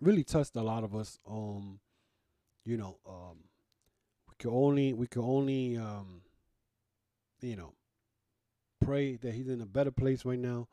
[0.00, 1.18] really touched a lot of us.
[1.28, 1.80] Um,
[2.64, 3.38] you know, um,
[4.28, 6.22] we could only we could only um
[7.40, 7.72] you know,
[8.80, 10.68] pray that he's in a better place right now.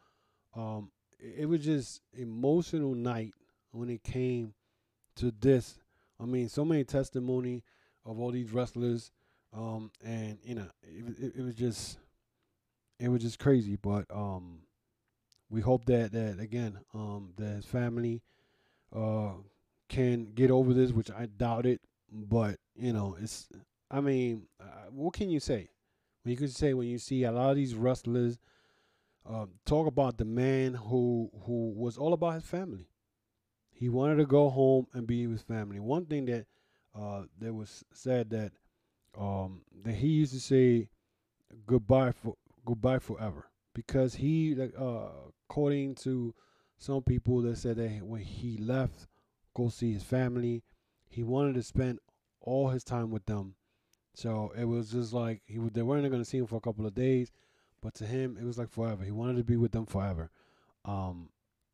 [0.55, 3.33] Um, it, it was just emotional night
[3.71, 4.53] when it came
[5.17, 5.77] to this.
[6.19, 7.63] I mean, so many testimony
[8.05, 9.11] of all these wrestlers,
[9.53, 11.97] um, and you know, it, it, it was just,
[12.99, 13.75] it was just crazy.
[13.75, 14.59] But um,
[15.49, 18.21] we hope that that again, um, that his family,
[18.93, 19.33] uh,
[19.89, 21.81] can get over this, which I doubt it.
[22.11, 23.49] But you know, it's,
[23.91, 25.69] I mean, uh, what can you say?
[26.23, 28.39] You can say when you see a lot of these wrestlers
[29.29, 32.89] uh, talk about the man who who was all about his family.
[33.71, 35.79] He wanted to go home and be with family.
[35.79, 36.45] One thing that
[36.97, 38.53] uh, there was said that
[39.17, 40.87] um, that he used to say
[41.65, 45.07] goodbye for goodbye forever because he, uh,
[45.49, 46.33] according to
[46.77, 49.07] some people, that said that when he left,
[49.55, 50.63] go see his family,
[51.07, 51.99] he wanted to spend
[52.41, 53.55] all his time with them.
[54.13, 56.85] So it was just like he they weren't going to see him for a couple
[56.85, 57.31] of days,
[57.81, 59.03] but to him it was like forever.
[59.03, 60.31] He wanted to be with them forever,
[60.85, 61.29] um,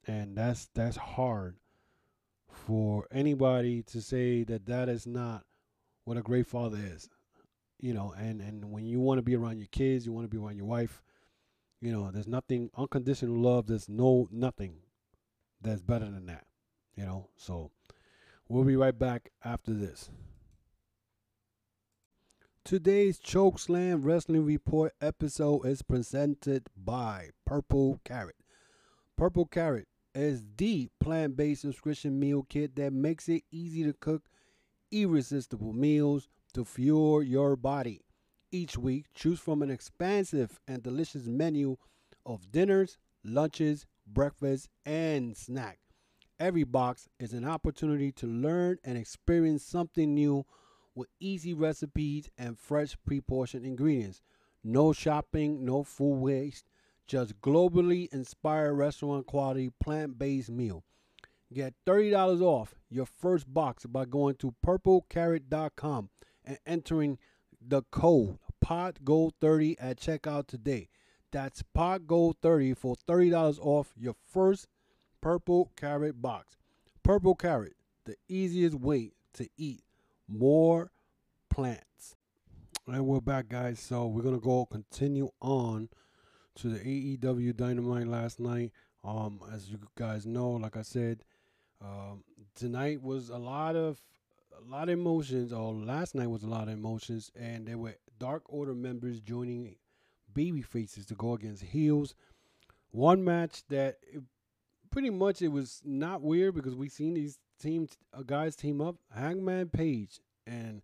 [0.08, 1.56] and that's that's hard
[2.50, 5.46] for anybody to say that that is not
[6.04, 7.10] what a great father is.
[7.80, 10.36] You know, and and when you want to be around your kids, you want to
[10.36, 11.04] be around your wife.
[11.82, 13.66] You know, there's nothing unconditional love.
[13.66, 14.76] There's no nothing
[15.62, 16.46] that's better than that.
[16.96, 17.72] You know, so
[18.48, 20.12] we'll be right back after this.
[22.64, 28.36] Today's Chokeslam Wrestling Report episode is presented by Purple Carrot.
[29.18, 34.30] Purple Carrot is the plant based subscription meal kit that makes it easy to cook
[34.92, 38.02] irresistible meals to fuel your body.
[38.54, 41.78] Each week, choose from an expansive and delicious menu
[42.26, 45.80] of dinners, lunches, breakfast, and snack.
[46.38, 50.46] Every box is an opportunity to learn and experience something new
[50.96, 54.22] with easy recipes and fresh pre portioned ingredients.
[54.66, 56.66] No shopping, no food waste,
[57.08, 60.84] just globally inspired restaurant quality plant based meal.
[61.54, 66.10] Get $30 off your first box by going to purplecarrot.com
[66.44, 67.18] and entering
[67.66, 70.90] the code POTGOLD30 at checkout today.
[71.32, 74.68] That's POTGOLD30 for $30 off your first
[75.22, 76.58] Purple Carrot box.
[77.04, 79.84] Purple Carrot, the easiest way to eat
[80.28, 80.92] more
[81.50, 82.16] plants.
[82.88, 83.80] And we're back, guys.
[83.80, 85.90] So we're gonna go continue on
[86.56, 88.72] to the AEW Dynamite last night.
[89.04, 91.24] Um, as you guys know, like I said,
[91.82, 92.24] um,
[92.56, 94.02] tonight was a lot of
[94.66, 95.54] a lot of emotions.
[95.54, 99.76] Or last night was a lot of emotions, and there were Dark Order members joining
[100.34, 102.16] baby faces to go against heels.
[102.92, 104.22] One match that it,
[104.92, 108.96] pretty much it was not weird because we seen these teams uh, guys team up.
[109.16, 110.82] Hangman Page and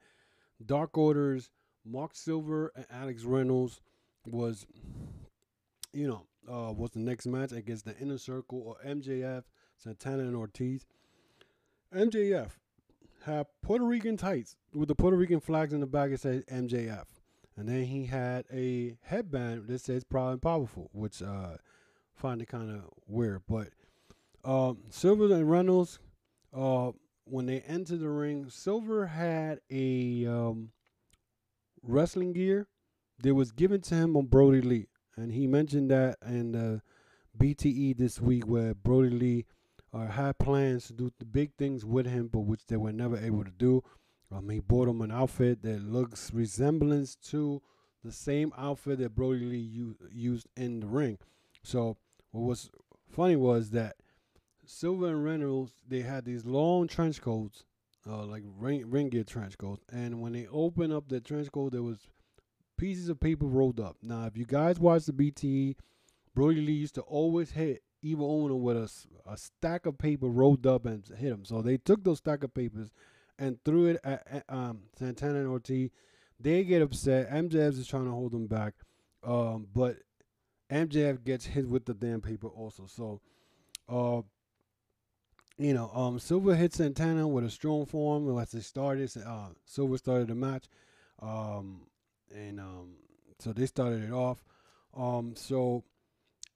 [0.65, 1.49] Dark Orders,
[1.85, 3.81] Mark Silver and Alex Reynolds
[4.25, 4.65] was,
[5.93, 9.43] you know, uh, was the next match against the Inner Circle or MJF,
[9.77, 10.85] Santana and Ortiz.
[11.93, 12.51] MJF
[13.27, 16.11] had Puerto Rican tights with the Puerto Rican flags in the back.
[16.11, 17.05] It says MJF,
[17.57, 21.57] and then he had a headband that says "Proud and Powerful," which uh,
[22.15, 23.43] find it kind of weird.
[23.47, 23.67] But
[24.43, 25.99] um, Silver and Reynolds,
[26.55, 26.91] uh,
[27.25, 30.71] when they entered the ring, Silver had a um,
[31.83, 32.67] wrestling gear
[33.21, 34.87] that was given to him on Brodie Lee,
[35.17, 36.81] and he mentioned that in the
[37.37, 39.45] BTE this week, where Brodie Lee
[39.93, 43.17] uh, had plans to do the big things with him, but which they were never
[43.17, 43.83] able to do.
[44.31, 47.61] Um, he bought him an outfit that looks resemblance to
[48.03, 51.17] the same outfit that Brodie Lee u- used in the ring.
[51.63, 51.97] So
[52.31, 52.69] what was
[53.09, 53.95] funny was that
[54.65, 57.63] Silver and Reynolds they had these long trench coats,
[58.05, 61.71] uh, like ring, ring gear trench coats, and when they opened up the trench coat,
[61.71, 62.09] there was
[62.77, 63.95] pieces of paper rolled up.
[64.01, 65.75] Now, if you guys watch the BTE,
[66.35, 68.89] Brodie Lee used to always hit Evil Uno with a,
[69.29, 71.45] a stack of paper rolled up and hit him.
[71.45, 72.89] So they took those stack of papers
[73.39, 75.89] and threw it at, um, Santana and Ortiz.
[76.39, 77.31] They get upset.
[77.31, 78.73] MJF is trying to hold them back,
[79.23, 79.97] um, but
[80.69, 82.85] MJF gets hit with the damn paper also.
[82.85, 83.21] So,
[83.89, 84.21] uh,
[85.57, 89.11] you know, um, Silver hit Santana with a strong form as they started.
[89.17, 90.65] Uh, Silver started the match,
[91.19, 91.87] um,
[92.33, 92.91] and um,
[93.39, 94.43] so they started it off.
[94.95, 95.83] Um, so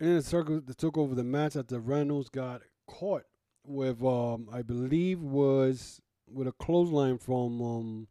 [0.02, 3.24] in the circle that took over the match after Reynolds got caught
[3.66, 8.08] with, um, I believe was with a clothesline from um,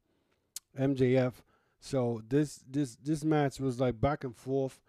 [0.79, 1.33] MJF.
[1.81, 4.81] So this this this match was like back and forth.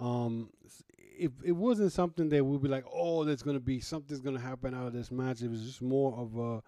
[0.00, 0.50] Um,
[0.98, 4.74] it it wasn't something that we'd be like, oh, there's gonna be something's gonna happen
[4.74, 5.42] out of this match.
[5.42, 6.62] It was just more of a.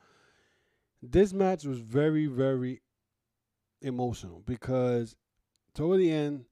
[1.03, 2.83] This match was very very
[3.83, 5.17] emotional because
[5.75, 6.45] toward the end,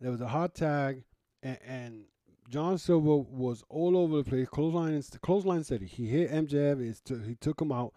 [0.00, 1.02] there was a hot tag,
[1.42, 2.04] and, and
[2.50, 4.48] John Silver was all over the place.
[4.48, 5.86] Clothesline, clothesline city.
[5.86, 7.02] He hit MJF.
[7.04, 7.94] T- he took him out.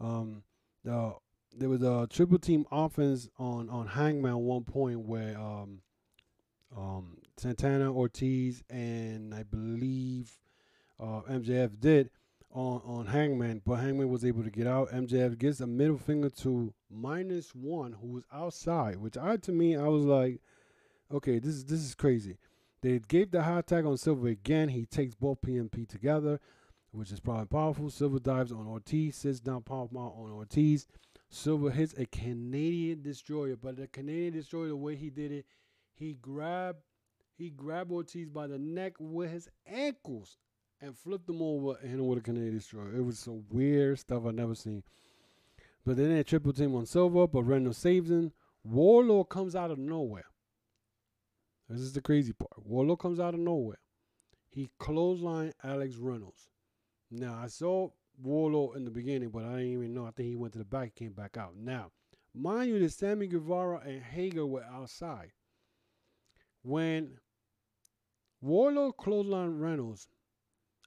[0.00, 0.42] Um,
[0.84, 1.14] the
[1.56, 5.80] there was a triple team offense on on Hangman one point where um,
[6.76, 10.38] um, Santana, Ortiz, and I believe
[10.98, 12.10] uh, MJF did
[12.52, 14.90] on on Hangman, but Hangman was able to get out.
[14.90, 19.76] MJF gives a middle finger to minus one, who was outside, which I to me
[19.76, 20.40] I was like,
[21.12, 22.38] okay, this is this is crazy.
[22.82, 24.68] They gave the high tag on Silver again.
[24.68, 26.40] He takes both PMP together,
[26.92, 27.90] which is probably powerful.
[27.90, 30.86] Silver dives on Ortiz, sits down powerful on Ortiz.
[31.28, 35.46] Silver hits a Canadian destroyer, but the Canadian destroyer, the way he did it,
[35.94, 36.78] he grabbed
[37.36, 40.36] he grabbed Ortiz by the neck with his ankles
[40.80, 42.94] and flipped him over and hit him with a Canadian destroyer.
[42.94, 44.82] It was some weird stuff I never seen.
[45.86, 48.32] But then they triple team on Silver, but Reynolds saves him.
[48.68, 50.26] Wardlow comes out of nowhere.
[51.70, 52.68] This is the crazy part.
[52.68, 53.78] Wardlow comes out of nowhere.
[54.48, 56.48] He clothesline Alex Reynolds.
[57.12, 57.90] Now I saw
[58.20, 60.04] Wardlow in the beginning, but I didn't even know.
[60.04, 61.54] I think he went to the back, and came back out.
[61.56, 61.92] Now,
[62.34, 65.30] mind you, that Sammy Guevara and Hager were outside.
[66.62, 67.18] When
[68.44, 70.08] Wardlow clothesline Reynolds,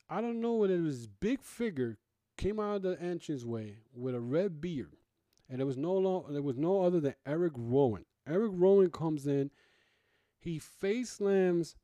[0.10, 1.98] I don't know whether it was big figure
[2.36, 4.98] came out of the entranceway with a red beard,
[5.50, 8.04] and there was no long, there was no other than Eric Rowan.
[8.28, 9.50] Eric Rowan comes in,
[10.44, 11.76] he face slams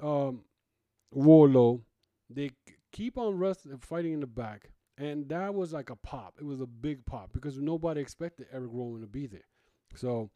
[0.00, 0.40] um,
[1.14, 1.80] Wardlow.
[2.28, 2.50] They
[2.92, 6.34] keep on wrestling, fighting in the back, and that was like a pop.
[6.38, 9.46] It was a big pop because nobody expected Eric Rowan to be there.
[9.94, 10.30] So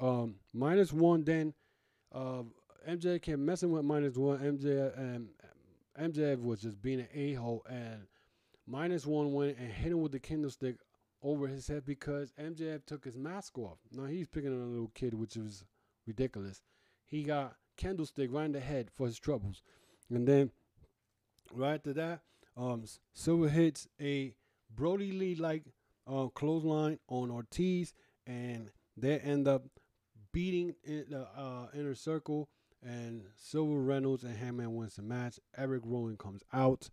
[0.00, 1.24] um, minus one.
[1.24, 1.54] Then
[2.12, 2.42] uh,
[2.88, 4.38] MJ kept messing with minus one.
[4.38, 5.28] MJ and
[6.00, 8.06] MJF was just being an a hole, and
[8.66, 10.76] minus one went and hit him with the candlestick
[11.22, 13.78] over his head because MJF took his mask off.
[13.92, 15.64] Now he's picking on a little kid, which was
[16.06, 16.62] ridiculous.
[17.08, 19.62] He got candlestick right in the head for his troubles,
[20.10, 20.50] and then
[21.52, 22.20] right after that,
[22.56, 22.84] um,
[23.14, 24.34] Silver hits a
[24.74, 25.64] Brodie Lee like
[26.06, 27.94] uh, clothesline on Ortiz,
[28.26, 29.64] and they end up
[30.32, 32.48] beating in the uh, inner circle
[32.84, 35.38] and Silver Reynolds and Hangman wins the match.
[35.56, 36.88] Eric Rowan comes out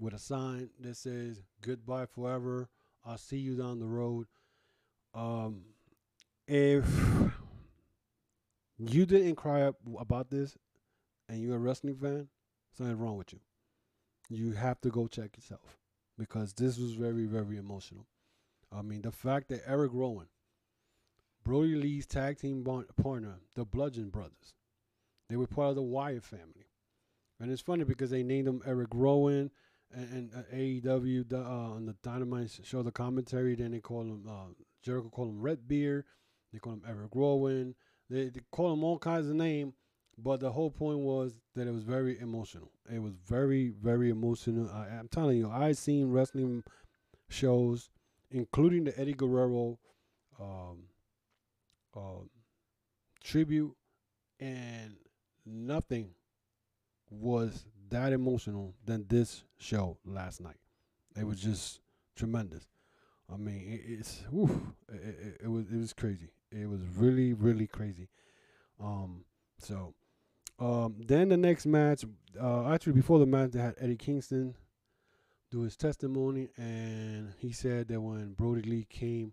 [0.00, 2.68] with a sign that says "Goodbye forever.
[3.04, 4.26] I'll see you down the road."
[5.14, 5.62] Um,
[6.46, 6.84] if
[8.78, 10.56] you didn't cry about this,
[11.28, 12.28] and you're a wrestling fan,
[12.76, 13.40] something wrong with you.
[14.28, 15.78] You have to go check yourself
[16.18, 18.06] because this was very, very emotional.
[18.72, 20.26] I mean, the fact that Eric Rowan,
[21.44, 22.64] Brodie Lee's tag team
[22.96, 24.54] partner, the Bludgeon Brothers,
[25.28, 26.66] they were part of the Wyatt family.
[27.40, 29.50] And it's funny because they named him Eric Rowan
[29.94, 33.54] and, and uh, AEW uh, on the Dynamite show, the commentary.
[33.54, 34.52] Then they call him, uh,
[34.82, 36.04] Jericho call him Red Beard.
[36.52, 37.74] They call him Eric Rowan.
[38.08, 39.74] They, they call him all kinds of names.
[40.18, 42.70] But the whole point was that it was very emotional.
[42.90, 44.70] It was very, very emotional.
[44.72, 46.64] I, am telling you, I've seen wrestling
[47.28, 47.90] shows,
[48.30, 49.78] including the Eddie Guerrero
[50.40, 50.84] um,
[51.94, 52.24] uh,
[53.22, 53.76] tribute,
[54.40, 54.96] and
[55.44, 56.10] nothing
[57.10, 60.56] was that emotional than this show last night.
[61.14, 61.80] It was just
[62.14, 62.66] tremendous.
[63.32, 64.22] I mean, it, it's
[64.88, 66.30] it, it, it, was it was crazy.
[66.60, 68.08] It was really really crazy.
[68.82, 69.24] Um,
[69.58, 69.94] so
[70.58, 72.04] um, then the next match,
[72.40, 74.54] uh, actually before the match, they had Eddie Kingston
[75.50, 79.32] do his testimony, and he said that when Brodie Lee came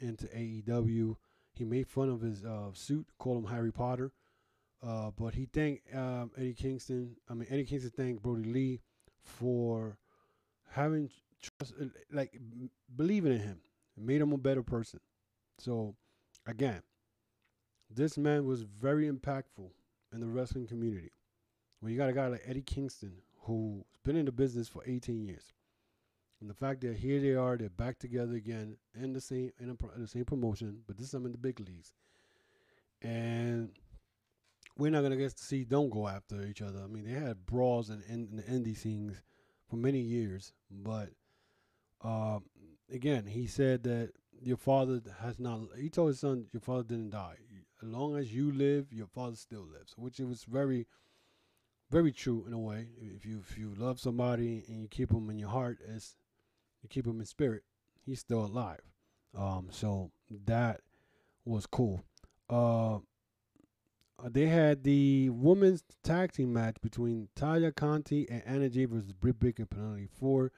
[0.00, 1.16] into AEW,
[1.52, 4.12] he made fun of his uh, suit, called him Harry Potter.
[4.84, 7.16] Uh, but he thanked um, Eddie Kingston.
[7.30, 8.80] I mean, Eddie Kingston thanked Brodie Lee
[9.22, 9.98] for
[10.70, 11.08] having
[11.40, 11.74] trust,
[12.10, 12.36] like
[12.96, 13.60] believing in him.
[13.96, 14.98] It made him a better person.
[15.58, 15.94] So,
[16.46, 16.82] again,
[17.90, 19.70] this man was very impactful
[20.12, 21.12] in the wrestling community.
[21.80, 25.24] When you got a guy like Eddie Kingston who's been in the business for 18
[25.24, 25.52] years,
[26.40, 29.70] and the fact that here they are, they're back together again in the same in,
[29.70, 31.92] a, in the same promotion, but this time in the big leagues,
[33.00, 33.70] and
[34.76, 36.80] we're not gonna get to see them go after each other.
[36.82, 39.22] I mean, they had brawls and in, in the indie scenes
[39.68, 41.10] for many years, but
[42.02, 42.40] uh,
[42.90, 44.10] again, he said that
[44.42, 45.60] your father has not.
[45.78, 47.38] He told his son, "Your father didn't die.
[47.80, 50.86] As long as you live, your father still lives," which it was very,
[51.90, 52.88] very true in a way.
[52.96, 56.16] If you if you love somebody and you keep them in your heart, as
[56.82, 57.64] you keep him in spirit,
[58.04, 58.82] he's still alive.
[59.34, 60.10] Um, so
[60.44, 60.80] that
[61.44, 62.04] was cool.
[62.48, 62.98] Uh,
[64.30, 69.66] they had the women's tag team match between Taya Conti and Anna versus Britt Baker
[69.66, 70.52] Penelope Ford.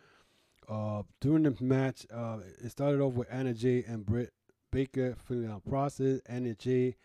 [0.69, 4.33] Uh, during the match, uh, it started off with Anna Jay and Britt
[4.71, 6.21] Baker filling out process.
[6.27, 6.97] Anna Jay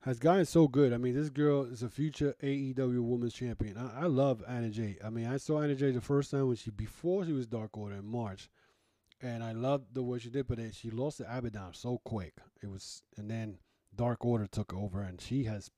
[0.00, 0.92] has gotten so good.
[0.92, 3.78] I mean, this girl is a future AEW Women's Champion.
[3.78, 4.98] I, I love Anna Jay.
[5.04, 7.76] I mean, I saw Anna Jay the first time when she before she was Dark
[7.76, 8.50] Order in March,
[9.22, 10.46] and I loved the way she did.
[10.46, 12.34] But then she lost to Abaddon so quick.
[12.62, 13.58] It was, and then
[13.94, 15.70] Dark Order took over, and she has,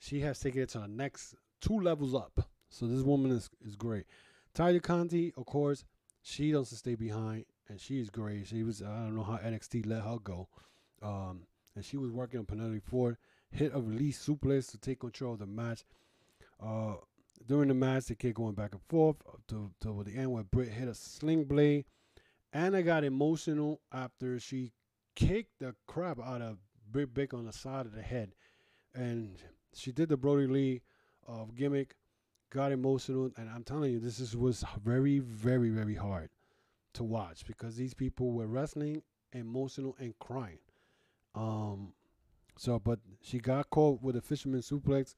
[0.00, 2.48] she has taken it to the next two levels up.
[2.70, 4.06] So this woman is is great.
[4.54, 5.84] Taya Conti, of course,
[6.22, 8.46] she doesn't stay behind, and she is great.
[8.46, 10.48] She was I don't know how NXT let her go.
[11.02, 13.16] Um, and she was working on Penelope Ford.
[13.50, 15.84] Hit a release suplex to take control of the match.
[16.62, 16.94] Uh,
[17.46, 19.16] during the match, they kept going back and forth
[19.48, 21.84] to, to the end where Britt hit a sling blade.
[22.52, 24.72] Anna got emotional after she
[25.16, 26.58] kicked the crap out of
[26.90, 28.34] Britt Baker on the side of the head.
[28.94, 29.38] And
[29.74, 30.82] she did the Brodie Lee
[31.26, 31.94] uh, gimmick,
[32.52, 33.30] got emotional.
[33.36, 36.30] And I'm telling you, this is, was very, very, very hard
[36.94, 40.58] to watch because these people were wrestling, emotional, and crying.
[41.34, 41.94] Um,
[42.56, 45.14] so, but she got caught with a fisherman suplex.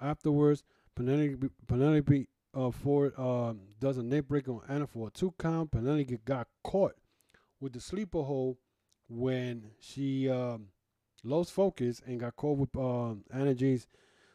[0.00, 0.62] Afterwards,
[0.94, 5.72] Penelope, Penelope uh, Ford um, does a neck break on Anna for a two count.
[5.72, 6.94] Penelope got caught
[7.60, 8.56] with the sleeper hold
[9.08, 10.68] when she um,
[11.24, 13.24] lost focus and got caught with um,
[13.56, 13.88] Jay's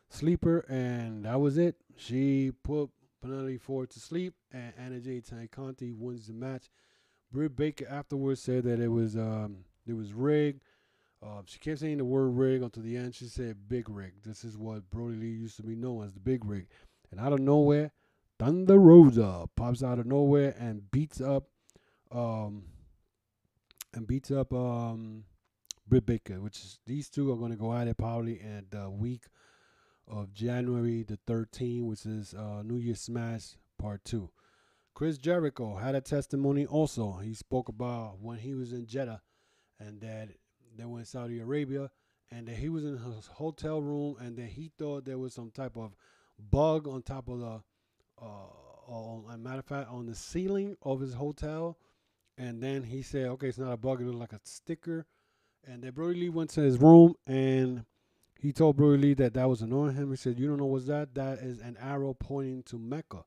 [0.10, 1.76] sleeper, and that was it.
[1.96, 2.90] She put
[3.22, 6.70] Penelope Ford to sleep, and Anna Jay Conti wins the match.
[7.32, 10.62] Britt Baker afterwards said that it was um, it was rigged
[11.22, 13.16] uh, she kept saying the word rig until the end.
[13.16, 14.14] She said big rig.
[14.24, 16.68] This is what Brodie Lee used to be known as the big rig.
[17.12, 17.92] And out of nowhere,
[18.38, 21.46] Thunder Rosa pops out of nowhere and beats up
[22.12, 22.64] um
[23.94, 25.24] and beats up um
[25.88, 29.24] Britt Baker, which is these two are gonna go at it probably in the week
[30.08, 34.30] of January the 13th, which is uh, New Year's Smash Part 2.
[34.94, 37.14] Chris Jericho had a testimony also.
[37.18, 39.22] He spoke about when he was in Jeddah
[39.80, 40.30] and that
[40.76, 41.90] they were in Saudi Arabia,
[42.32, 45.52] and that he was in his hotel room, and that he thought there was some
[45.52, 45.96] type of
[46.40, 47.62] bug on top of the,
[48.22, 48.48] uh,
[48.88, 51.78] on, a matter of fact, on the ceiling of his hotel.
[52.38, 55.06] And then he said, okay, it's not a bug, it looks like a sticker.
[55.66, 57.86] And then Brodie Lee went to his room and
[58.40, 60.12] he told Brodie Lee that that was annoying him.
[60.12, 61.16] He said, you don't know what's that?
[61.16, 63.26] That is an arrow pointing to Mecca.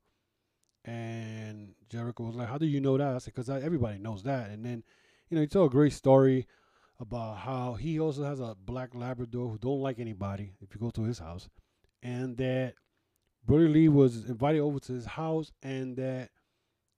[0.84, 3.14] And Jericho was like, how do you know that?
[3.14, 4.50] I said, because everybody knows that.
[4.50, 4.82] And then,
[5.28, 6.46] you know, he told a great story
[6.98, 10.90] about how he also has a black Labrador who don't like anybody if you go
[10.90, 11.48] to his house,
[12.02, 12.74] and that
[13.46, 16.30] Brodie Lee was invited over to his house, and that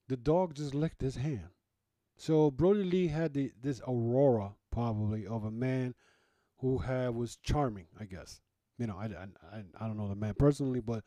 [0.09, 1.51] the dog just licked his hand.
[2.17, 5.95] So Brodie Lee had the, this aurora probably of a man
[6.63, 8.41] who had was charming, I guess.
[8.79, 11.05] You know, I, I, I don't know the man personally, but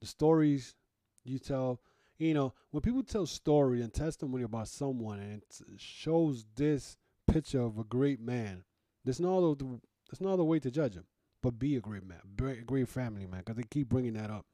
[0.00, 0.76] the stories
[1.24, 1.80] you tell,
[2.18, 7.60] you know, when people tell story and testimony about someone and it shows this picture
[7.60, 8.64] of a great man.
[9.04, 9.64] There's no other,
[10.10, 11.04] there's no other way to judge him,
[11.42, 14.44] but be a great man, a great family man, because they keep bringing that up.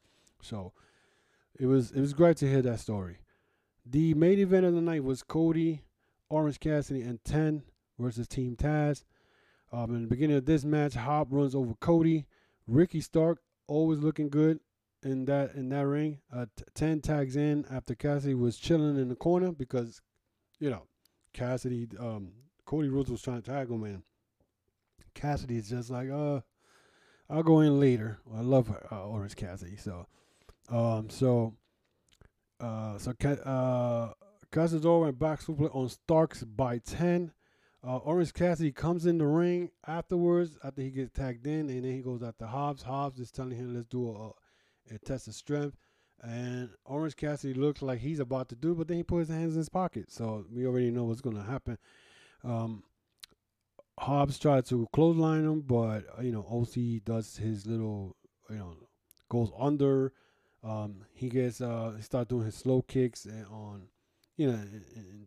[0.41, 0.73] So
[1.59, 3.19] it was it was great to hear that story.
[3.85, 5.83] The main event of the night was Cody,
[6.29, 7.65] Orange Cassidy, and Ten
[7.99, 9.03] versus Team Taz.
[9.73, 12.27] Um, in the beginning of this match, Hobbs runs over Cody.
[12.67, 14.61] Ricky Stark always looking good
[15.03, 16.21] in that in that ring.
[16.33, 20.01] Uh, t- Ten tags in after Cassidy was chilling in the corner because,
[20.61, 20.83] you know,
[21.33, 22.33] Cassidy um,
[22.65, 24.03] Cody Rhodes was trying to tag him, and
[25.15, 26.41] Cassidy is just like, uh,
[27.29, 28.19] I'll go in later.
[28.35, 30.07] I love uh, Orange Cassidy, so,
[30.71, 31.55] um, so,
[32.61, 33.13] uh, so
[33.45, 34.13] uh,
[34.53, 37.33] Cassidy's over and back super on Starks by ten.
[37.87, 41.93] Uh, Orange Cassidy comes in the ring afterwards after he gets tagged in, and then
[41.93, 42.83] he goes after Hobbs.
[42.83, 45.77] Hobbs is telling him, "Let's do a, a test of strength."
[46.23, 49.53] And Orange Cassidy looks like he's about to do, but then he puts his hands
[49.53, 50.11] in his pocket.
[50.11, 51.77] So we already know what's going to happen.
[52.43, 52.85] Um,
[53.99, 58.17] Hobbs tried to clothesline him, but uh, you know OC does his little,
[58.49, 58.77] you know,
[59.29, 60.13] goes under.
[60.63, 63.89] Um, he gets uh, he starts doing his slow kicks and on,
[64.37, 64.85] you know, and,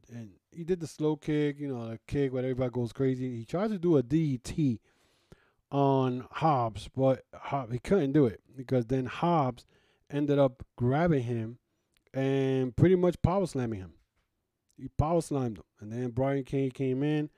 [0.10, 3.38] and, he did the slow kick, you know, the kick where everybody goes crazy.
[3.38, 4.80] He tried to do a DDT
[5.72, 9.66] on Hobbs, but Hobbs, he couldn't do it because then Hobbs
[10.10, 11.60] ended up grabbing him
[12.12, 13.94] and pretty much power slamming him
[14.78, 15.64] he power slammed him.
[15.80, 17.30] And then Brian Cage came in.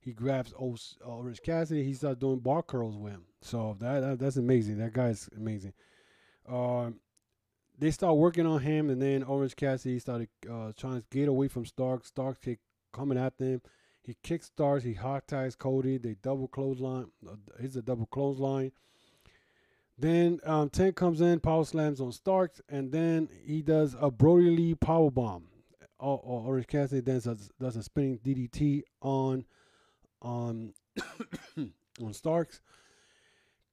[0.00, 1.84] He grabs Orange Cassidy.
[1.84, 3.24] He started doing bar curls with him.
[3.40, 4.78] So that, that that's amazing.
[4.78, 5.72] That guy's amazing.
[6.48, 7.00] Um,
[7.78, 11.48] they start working on him, and then Orange Cassidy started uh, trying to get away
[11.48, 12.04] from Stark.
[12.04, 12.60] Stark kept
[12.92, 13.62] coming at them.
[14.02, 14.84] He kicks Starks.
[14.84, 15.98] He hot ties Cody.
[15.98, 17.06] They double clothesline.
[17.26, 18.72] Uh, he's a double clothesline.
[19.98, 24.50] Then um, Tank comes in, power slams on Starks, and then he does a Brodie
[24.50, 25.48] Lee power bomb
[25.98, 29.44] or, Orange Cassidy then does, does a spinning DDT on
[30.22, 30.72] on
[31.56, 32.60] on Starks.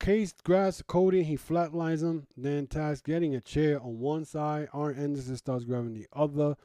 [0.06, 2.28] Cage grabs Cody, he flatlines him.
[2.38, 4.68] Then Taz getting a chair on one side.
[4.72, 6.56] Arn Anderson starts grabbing the other,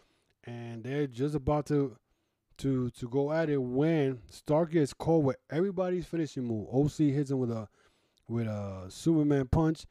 [0.45, 1.97] and they're just about to
[2.59, 6.69] to to go at it when Stark gets caught with everybody's finishing move.
[6.71, 7.67] OC hits him with a
[8.29, 9.87] with a Superman punch.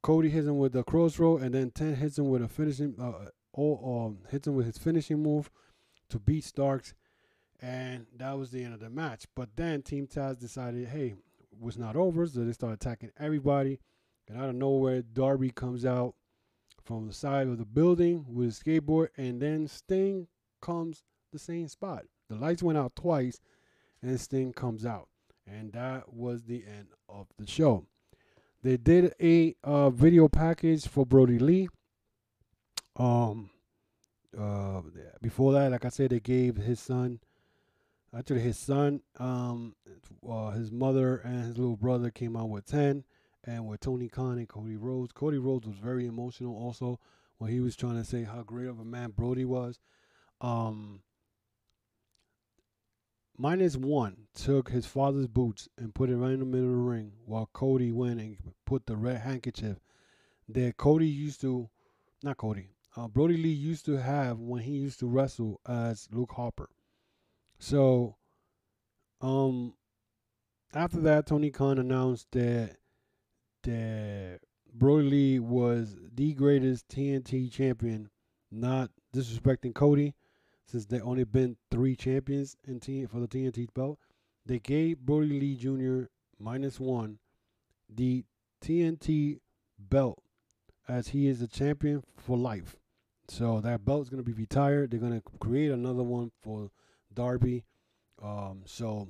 [0.00, 3.30] Cody hits him with the crossroad, and then Ten hits him with a finishing uh,
[3.52, 5.50] all um, hits him with his finishing move
[6.10, 6.94] to beat Starks,
[7.60, 9.26] and that was the end of the match.
[9.34, 11.16] But then Team Taz decided, hey,
[11.58, 13.80] was not over, so they start attacking everybody.
[14.28, 16.14] And out of nowhere, Darby comes out
[16.84, 20.28] from the side of the building with a skateboard, and then Sting
[20.60, 21.02] comes
[21.32, 22.04] the same spot.
[22.28, 23.40] The lights went out twice,
[24.02, 25.08] and Sting comes out,
[25.46, 27.86] and that was the end of the show.
[28.62, 31.68] They did a uh, video package for Brodie Lee.
[32.96, 33.50] Um,
[34.38, 34.80] uh,
[35.20, 37.20] before that, like I said, they gave his son,
[38.16, 39.74] actually his son, um,
[40.28, 43.04] uh, his mother and his little brother came out with ten,
[43.44, 45.12] and with Tony Khan and Cody Rhodes.
[45.12, 46.98] Cody Rhodes was very emotional also
[47.38, 49.78] when he was trying to say how great of a man Brodie was.
[50.40, 51.02] Um,
[53.36, 56.82] minus one took his father's boots and put it right in the middle of the
[56.82, 59.78] ring while Cody went and put the red handkerchief
[60.48, 61.68] that Cody used to,
[62.22, 66.32] not Cody, uh, Brodie Lee used to have when he used to wrestle as Luke
[66.32, 66.68] Harper.
[67.64, 68.16] So,
[69.22, 69.72] um,
[70.74, 72.76] after that, Tony Khan announced that
[73.62, 74.40] that
[74.74, 78.10] Brodie Lee was the greatest TNT champion,
[78.50, 80.14] not disrespecting Cody,
[80.66, 83.98] since there only been three champions in T for the TNT belt.
[84.44, 86.08] They gave Brodie Lee Jr.
[86.38, 87.18] minus one
[87.88, 88.26] the
[88.62, 89.38] TNT
[89.78, 90.22] belt
[90.86, 92.76] as he is the champion for life.
[93.28, 94.90] So that belt is going to be retired.
[94.90, 96.70] They're going to create another one for
[97.14, 97.64] Darby.
[98.22, 99.08] Um, so,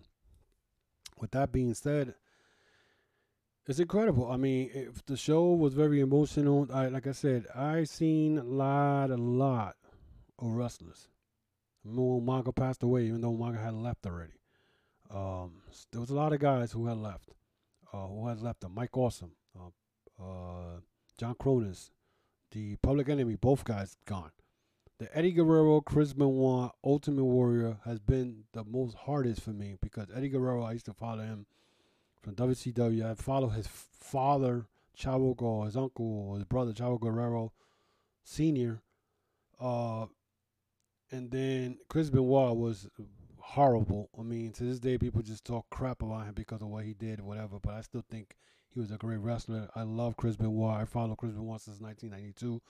[1.20, 2.14] with that being said,
[3.66, 4.30] it's incredible.
[4.30, 8.44] I mean, if the show was very emotional, I like I said, I seen a
[8.44, 9.76] lot, a lot
[10.38, 11.09] of wrestlers.
[11.82, 14.32] When Maga passed away, even though Maga had left already.
[15.11, 17.28] Um, there was a lot of guys who had left.
[17.92, 18.61] Uh, who had left?
[18.61, 18.72] Them.
[18.74, 20.80] Mike Awesome, uh, uh,
[21.18, 21.90] John Kronus,
[22.50, 24.32] the Public Enemy, both guys gone.
[24.99, 30.07] The Eddie Guerrero, Chris Benoit, Ultimate Warrior has been the most hardest for me because
[30.14, 31.47] Eddie Guerrero, I used to follow him
[32.22, 33.11] from WCW.
[33.11, 34.66] I follow his father,
[34.97, 37.53] Chavo Guerrero, his uncle, his brother, Chavo Guerrero
[38.22, 38.82] Senior.
[39.61, 40.07] Uh,
[41.11, 42.88] and then Chris Benoit was
[43.38, 44.11] horrible.
[44.18, 46.95] I mean, to this day, people just talk crap about him because of what he
[46.95, 47.59] did, whatever.
[47.61, 48.36] But I still think
[48.70, 49.68] he was a great wrestler.
[49.74, 50.80] I love Chris Benoit.
[50.80, 52.62] I followed Chris Benoit since 1992,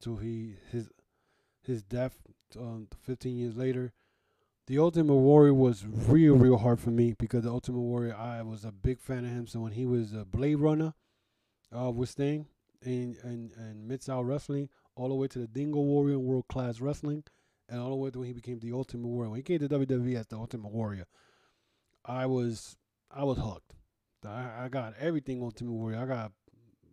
[0.00, 0.88] till he his
[1.68, 2.18] his death
[2.58, 3.92] um, 15 years later.
[4.66, 8.64] The Ultimate Warrior was real, real hard for me because the Ultimate Warrior, I was
[8.64, 9.46] a big fan of him.
[9.46, 10.92] So when he was a Blade Runner
[11.74, 12.46] uh, with Sting
[12.84, 16.80] and and and Mid South Wrestling, all the way to the Dingo Warrior World Class
[16.80, 17.24] Wrestling,
[17.68, 19.30] and all the way to when he became the Ultimate Warrior.
[19.30, 21.06] When he came to WWE as the Ultimate Warrior,
[22.04, 22.76] I was
[23.10, 23.74] I was hooked.
[24.26, 25.98] I, I got everything Ultimate Warrior.
[25.98, 26.32] I got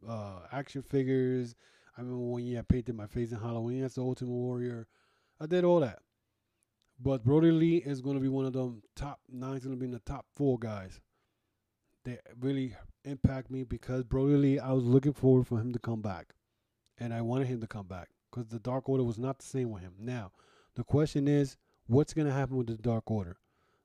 [0.07, 1.55] uh, action figures.
[1.97, 4.87] I remember one year I painted my face in Halloween as the Ultimate Warrior.
[5.39, 5.99] I did all that.
[6.99, 9.59] But Brodie Lee is going to be one of them top nine.
[9.59, 11.01] Going to be in the top four guys.
[12.03, 16.01] They really impact me because Brodie Lee, I was looking forward for him to come
[16.01, 16.33] back.
[16.97, 19.71] And I wanted him to come back because the Dark Order was not the same
[19.71, 19.93] with him.
[19.99, 20.31] Now,
[20.75, 23.37] the question is, what's going to happen with the Dark Order?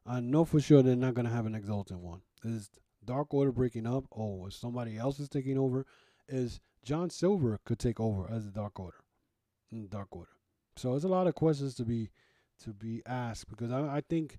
[0.06, 2.22] I know for sure they're not going to have an Exalted one.
[2.44, 2.70] Is
[3.04, 4.04] Dark Order breaking up?
[4.16, 5.86] Oh, if somebody else is taking over,
[6.28, 8.98] is John Silver could take over as the Dark Order,
[9.88, 10.30] Dark Order.
[10.76, 12.10] So there's a lot of questions to be
[12.64, 14.38] to be asked because I, I think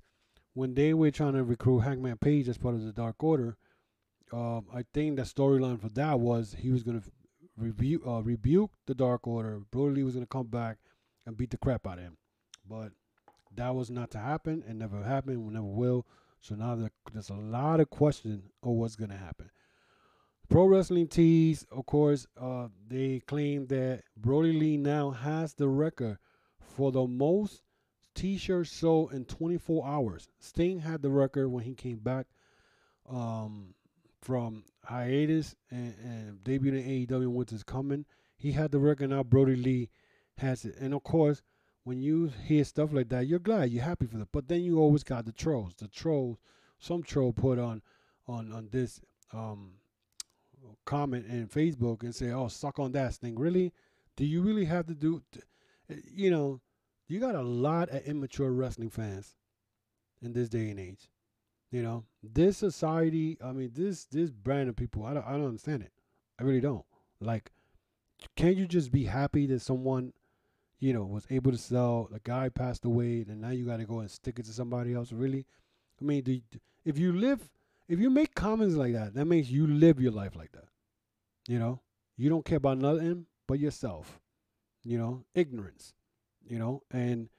[0.54, 3.58] when they were trying to recruit Hangman Page as part of the Dark Order,
[4.32, 7.12] um, I think the storyline for that was he was going to
[7.58, 9.62] rebuke uh, rebuke the Dark Order.
[9.72, 10.78] Brodie was going to come back
[11.26, 12.18] and beat the crap out of him,
[12.68, 12.92] but
[13.56, 14.64] that was not to happen.
[14.68, 15.48] It never happened.
[15.48, 16.06] It never will.
[16.39, 19.52] So now there's a lot of questions of what's going to happen.
[20.52, 26.18] Pro Wrestling Tees, of course, uh, they claim that Brodie Lee now has the record
[26.60, 27.62] for the most
[28.16, 30.28] T-shirts sold in 24 hours.
[30.39, 32.26] Sting had the record when he came back
[33.10, 33.74] um,
[34.22, 38.04] from hiatus and, and debuted in AEW Winter's Coming.
[38.36, 39.12] He had the record.
[39.12, 39.89] Now Brodie Lee
[40.38, 41.41] has it, and of course,
[41.86, 44.28] when you hear stuff like that, you're glad, you're happy for them.
[44.34, 45.76] But then you always got the trolls.
[45.76, 46.39] The trolls,
[46.78, 47.82] some troll put on
[48.28, 48.99] on on this
[49.32, 49.76] um,
[50.86, 53.74] comment in Facebook and say, "Oh, suck on that thing." Really?
[54.16, 55.22] Do you really have to do?
[55.90, 56.62] Eh, you know,
[57.08, 59.36] you got a lot of immature wrestling fans
[60.22, 61.10] in this day and age.
[61.72, 63.38] You know, this society.
[63.44, 65.06] I mean, this this brand of people.
[65.06, 65.26] I don't.
[65.26, 65.92] I don't understand it.
[66.40, 66.86] I really don't.
[67.20, 67.52] Like,
[68.36, 70.14] can't you just be happy that someone,
[70.80, 72.10] you know, was able to sell?
[72.12, 74.94] The guy passed away, and now you got to go and stick it to somebody
[74.94, 75.12] else.
[75.12, 75.46] Really?
[76.02, 76.42] I mean, do you,
[76.84, 77.50] if you live,
[77.88, 80.66] if you make comments like that, that means you live your life like that.
[81.48, 81.82] You know,
[82.18, 84.20] you don't care about nothing but yourself.
[84.84, 85.94] You know, ignorance.
[86.48, 87.30] You know, and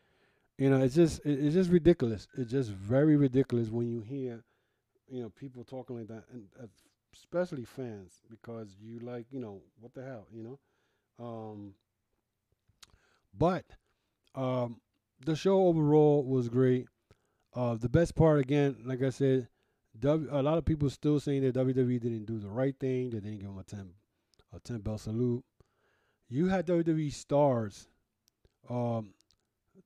[0.59, 2.29] you know, it's just it's just ridiculous.
[2.37, 4.45] It's just very ridiculous when you hear,
[5.09, 6.67] you know, people talking like that, and uh,
[7.15, 10.59] especially fans, because you like, you know, what the hell, you know.
[11.25, 11.75] Um,
[13.37, 13.65] but
[14.35, 14.81] um,
[15.25, 16.87] the show overall was great.
[17.55, 19.49] Uh, the best part, again, like I said,
[19.99, 23.11] w, a lot of people still saying that WWE didn't do the right thing.
[23.11, 23.91] They didn't give him a ten,
[24.55, 25.45] a ten bell salute.
[26.29, 27.89] You had WWE stars
[28.71, 29.13] um,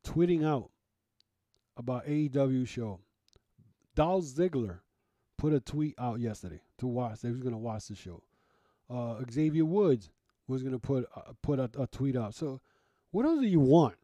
[0.04, 0.70] tweeting out
[1.76, 3.00] about AEW show.
[3.94, 4.80] Dolph Ziggler
[5.38, 7.20] put a tweet out yesterday to watch.
[7.20, 8.22] They was gonna watch the show.
[8.88, 10.10] Uh, Xavier Woods
[10.46, 12.34] was gonna put uh, put a, a, tweet out.
[12.34, 12.60] So,
[13.10, 13.96] what else do you want?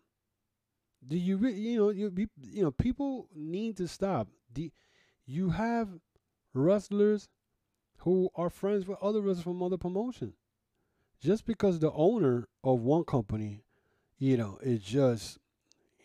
[1.07, 4.29] Do you re- you know you you know people need to stop.
[4.53, 4.71] The,
[5.33, 5.89] you have
[6.53, 7.29] wrestlers
[7.99, 10.35] who are friends with other wrestlers from other promotions.
[11.21, 13.65] Just because the owner of one company,
[14.19, 15.39] you know, is just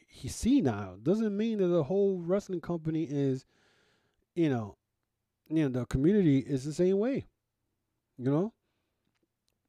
[0.07, 3.45] he's senile doesn't mean that the whole wrestling company is,
[4.36, 4.78] you know,
[5.49, 7.28] you know the community is the same way.
[8.17, 8.53] You know,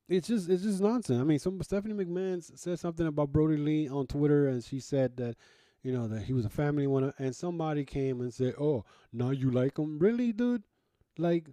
[0.09, 1.21] it's just it's just nonsense.
[1.21, 5.17] I mean, some Stephanie McMahon said something about Brodie Lee on Twitter, and she said
[5.17, 5.37] that
[5.83, 9.31] you know that he was a family one, and somebody came and said, "Oh, now
[9.31, 10.65] you like him, really, dude?
[11.17, 11.51] Like,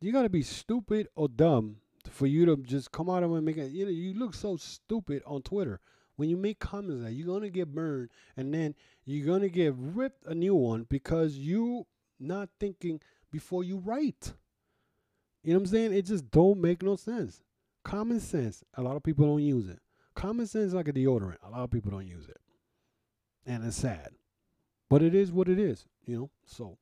[0.00, 1.76] you gotta be stupid or dumb
[2.10, 3.72] for you to just come out of and make it.
[3.72, 5.80] You know, you look so stupid on Twitter."
[6.16, 10.24] When you make comments that you're gonna get burned, and then you're gonna get ripped
[10.24, 11.86] a new one because you
[12.18, 13.00] not thinking
[13.30, 14.32] before you write.
[15.42, 15.92] You know what I'm saying?
[15.92, 17.42] It just don't make no sense.
[17.84, 19.78] Common sense, a lot of people don't use it.
[20.14, 21.36] Common sense like a deodorant.
[21.42, 22.38] A lot of people don't use it.
[23.46, 24.10] And it's sad.
[24.90, 26.30] But it is what it is, you know?
[26.44, 26.78] So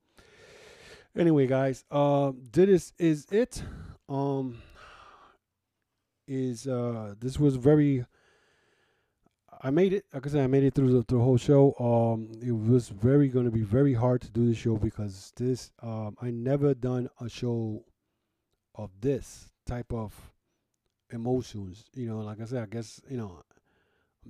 [1.16, 3.62] anyway, guys, uh this is it.
[4.08, 4.62] Um
[6.26, 8.06] is uh this was very
[9.64, 10.04] I made it.
[10.12, 11.74] Like I said, I made it through the, through the whole show.
[11.80, 15.70] Um, it was very going to be very hard to do the show because this
[15.82, 17.82] um, I never done a show
[18.74, 20.12] of this type of
[21.10, 21.86] emotions.
[21.94, 23.42] You know, like I said, I guess you know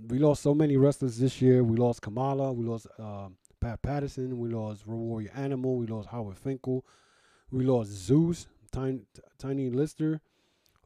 [0.09, 1.63] we lost so many wrestlers this year.
[1.63, 2.53] We lost Kamala.
[2.53, 4.39] We lost um, Pat Patterson.
[4.39, 5.77] We lost Road Warrior Animal.
[5.77, 6.85] We lost Howard Finkel.
[7.51, 9.03] We lost Zeus, Tiny,
[9.39, 10.21] Tiny Lister.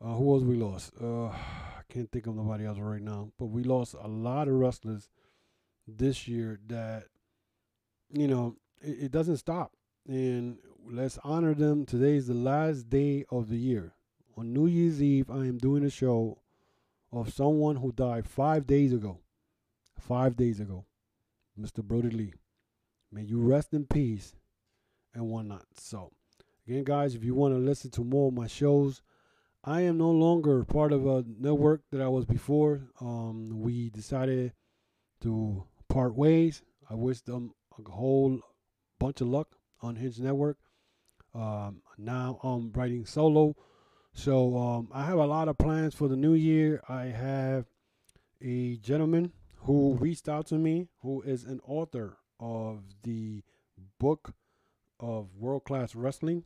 [0.01, 0.93] Uh, who else we lost?
[1.01, 3.33] Uh, I can't think of nobody else right now.
[3.39, 5.09] But we lost a lot of wrestlers
[5.87, 7.05] this year that,
[8.13, 9.73] you know, it, it doesn't stop.
[10.07, 10.59] And
[10.91, 11.85] let's honor them.
[11.85, 13.95] Today is the last day of the year.
[14.37, 16.39] On New Year's Eve, I am doing a show
[17.13, 19.21] of someone who died five days ago.
[19.99, 20.87] Five days ago.
[21.59, 21.83] Mr.
[21.83, 22.35] Brodie Lee.
[23.11, 24.37] May you rest in peace
[25.15, 25.65] and whatnot.
[25.75, 26.13] So,
[26.67, 29.03] again, guys, if you want to listen to more of my shows,
[29.65, 32.83] I am no longer part of a network that I was before.
[33.01, 34.53] Um, we decided
[35.23, 36.63] to part ways.
[36.89, 38.41] I wish them a whole
[38.99, 40.59] bunch of luck on his network.
[41.35, 43.57] Um, now I'm writing solo.
[44.19, 46.83] So um, I have a lot of plans for the new year.
[46.89, 47.67] I have
[48.43, 53.45] a gentleman who reached out to me who is an author of the
[54.01, 54.35] book
[54.99, 56.43] of world class wrestling,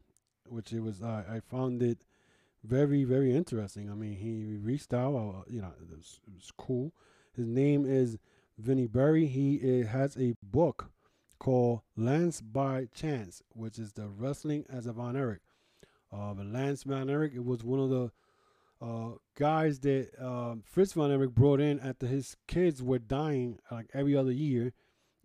[0.47, 2.05] which it was I, I found it
[2.62, 3.91] very very interesting.
[3.91, 5.14] I mean, he reached out.
[5.16, 6.93] Uh, you know, it was, it was, cool.
[7.35, 8.18] His name is
[8.59, 9.25] Vinny Berry.
[9.25, 10.91] He uh, has a book
[11.39, 15.41] called Lance by Chance, which is the wrestling as a Von Erich.
[16.13, 18.11] Uh, Lance Von Erich, it was one of the
[18.85, 23.87] uh, guys that um, Fritz Von Erich brought in after his kids were dying like
[23.95, 24.73] every other year,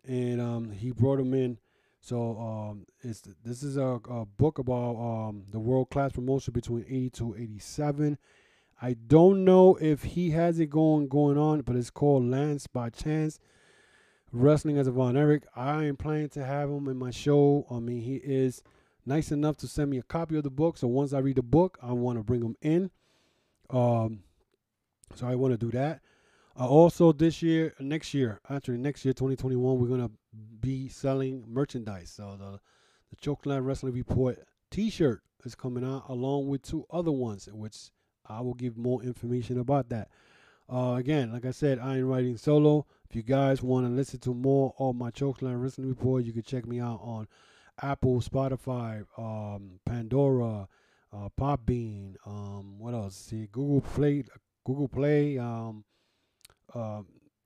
[0.06, 1.58] and um, he brought them in
[2.00, 6.84] so um, it's this is a, a book about um, the world class promotion between
[6.88, 8.18] 82 87.
[8.80, 12.90] I don't know if he has it going going on, but it's called Lance by
[12.90, 13.40] Chance.
[14.30, 15.44] Wrestling as a Von Erich.
[15.56, 17.66] I am planning to have him in my show.
[17.70, 18.62] I mean, he is
[19.08, 20.76] nice enough to send me a copy of the book.
[20.76, 22.90] So once I read the book, I want to bring them in.
[23.70, 24.20] Um,
[25.14, 26.00] so I want to do that.
[26.58, 30.10] Uh, also, this year, next year, actually next year, 2021, we're gonna
[30.60, 32.10] be selling merchandise.
[32.10, 32.60] So the
[33.10, 34.38] the Chokeslam Wrestling Report
[34.70, 37.90] T-shirt is coming out along with two other ones, which
[38.26, 40.08] I will give more information about that.
[40.70, 42.86] Uh, again, like I said, I am writing solo.
[43.08, 46.42] If you guys want to listen to more of my Chokeslam Wrestling Report, you can
[46.42, 47.28] check me out on
[47.82, 50.68] Apple, Spotify, um, Pandora,
[51.12, 52.14] uh, Podbean.
[52.26, 53.16] Um, what else?
[53.16, 54.24] See, Google Play,
[54.64, 55.38] Google Play.
[55.38, 55.84] Um,
[56.74, 57.02] uh,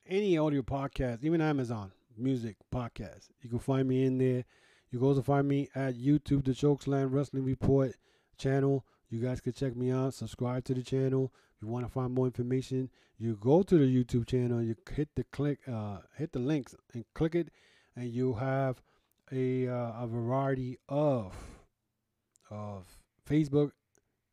[0.07, 3.29] any audio podcast, even Amazon Music podcast.
[3.41, 4.45] You can find me in there.
[4.91, 7.95] You can also find me at YouTube, the Chokeslam Wrestling Report
[8.37, 8.85] channel.
[9.09, 10.15] You guys can check me out.
[10.15, 11.33] Subscribe to the channel.
[11.57, 14.63] If you want to find more information, you go to the YouTube channel.
[14.63, 17.49] You hit the click, uh, hit the links, and click it,
[17.95, 18.83] and you have
[19.33, 21.35] a uh, a variety of
[22.51, 22.85] of
[23.29, 23.73] Facebook,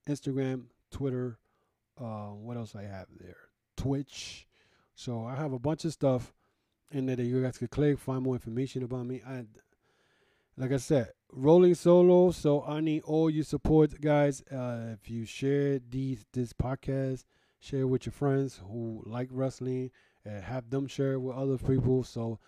[0.08, 1.38] Instagram, Twitter.
[2.00, 3.38] Uh, what else I have there?
[3.78, 4.48] Twitch.
[4.96, 6.34] So I have a bunch of stuff
[6.92, 9.22] in there that you guys could click, find more information about me.
[9.26, 9.46] I,
[10.58, 12.32] like I said, rolling solo.
[12.32, 14.42] So I need all your support, guys.
[14.52, 17.26] Uh, if you share these this podcast,
[17.60, 19.92] share with your friends who like wrestling,
[20.26, 22.04] and have them share it with other people.
[22.04, 22.40] So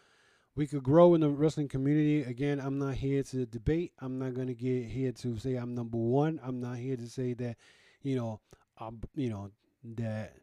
[0.56, 2.24] we could grow in the wrestling community.
[2.24, 3.94] Again, I'm not here to debate.
[4.00, 6.40] I'm not gonna get here to say I'm number one.
[6.44, 7.58] I'm not here to say that,
[8.02, 8.42] you know,
[8.78, 9.52] I'm you know
[9.96, 10.34] that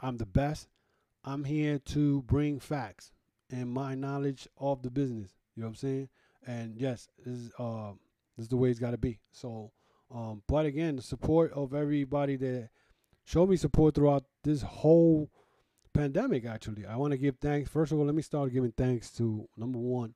[0.00, 0.68] I'm the best.
[1.24, 3.12] I'm here to bring facts
[3.50, 5.36] and my knowledge of the business.
[5.54, 6.08] You know what I'm saying?
[6.46, 7.92] And yes, this is uh
[8.36, 9.20] this is the way it's got to be.
[9.32, 9.72] So,
[10.10, 12.70] um, but again, the support of everybody that
[13.24, 15.30] showed me support throughout this whole
[15.92, 16.44] pandemic.
[16.44, 17.70] Actually, I want to give thanks.
[17.70, 20.14] First of all, let me start giving thanks to number one,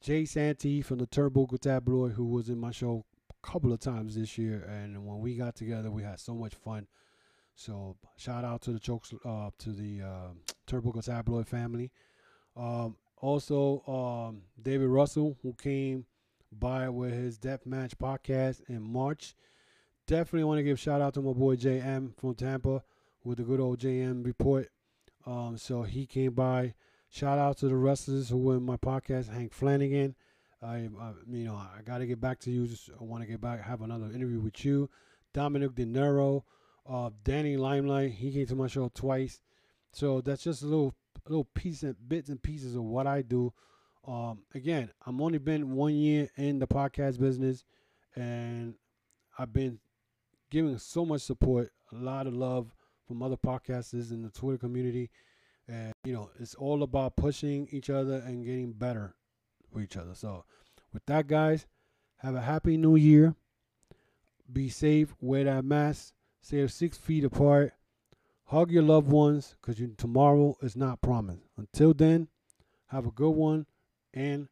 [0.00, 4.16] Jay Santee from the Turbo Tabloid, who was in my show a couple of times
[4.16, 6.86] this year, and when we got together, we had so much fun.
[7.54, 10.28] So shout out to the jokes uh, to the uh,
[10.66, 11.90] Turnbuckle Tabloid family.
[12.56, 16.06] Um, also, um, David Russell, who came
[16.50, 19.34] by with his Death Match podcast in March.
[20.06, 22.82] Definitely want to give shout out to my boy JM from Tampa
[23.24, 24.68] with the good old JM report.
[25.26, 26.74] Um, so he came by.
[27.08, 30.14] Shout out to the wrestlers who were in my podcast, Hank Flanagan.
[30.62, 32.66] I, I you know, I got to get back to you.
[32.66, 34.88] Just I want to get back, have another interview with you.
[35.34, 36.42] Dominic De Niro,
[36.88, 38.12] uh, Danny Limelight.
[38.12, 39.40] He came to my show twice.
[39.92, 40.94] So that's just a little,
[41.26, 43.52] a little piece and bits and pieces of what I do.
[44.06, 47.64] Um, again, I'm only been one year in the podcast business,
[48.16, 48.74] and
[49.38, 49.78] I've been
[50.50, 52.74] giving so much support, a lot of love
[53.06, 55.10] from other podcasters in the Twitter community.
[55.68, 59.14] And, you know, it's all about pushing each other and getting better
[59.72, 60.14] for each other.
[60.14, 60.44] So,
[60.92, 61.66] with that, guys,
[62.18, 63.34] have a happy new year.
[64.52, 67.72] Be safe, wear that mask, stay six feet apart,
[68.44, 71.42] hug your loved ones because tomorrow is not promised.
[71.56, 72.28] Until then,
[72.88, 73.66] have a good one
[74.12, 74.48] and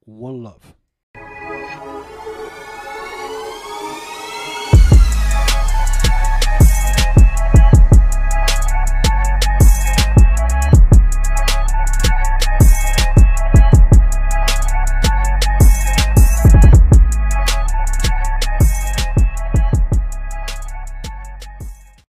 [0.00, 0.74] one love.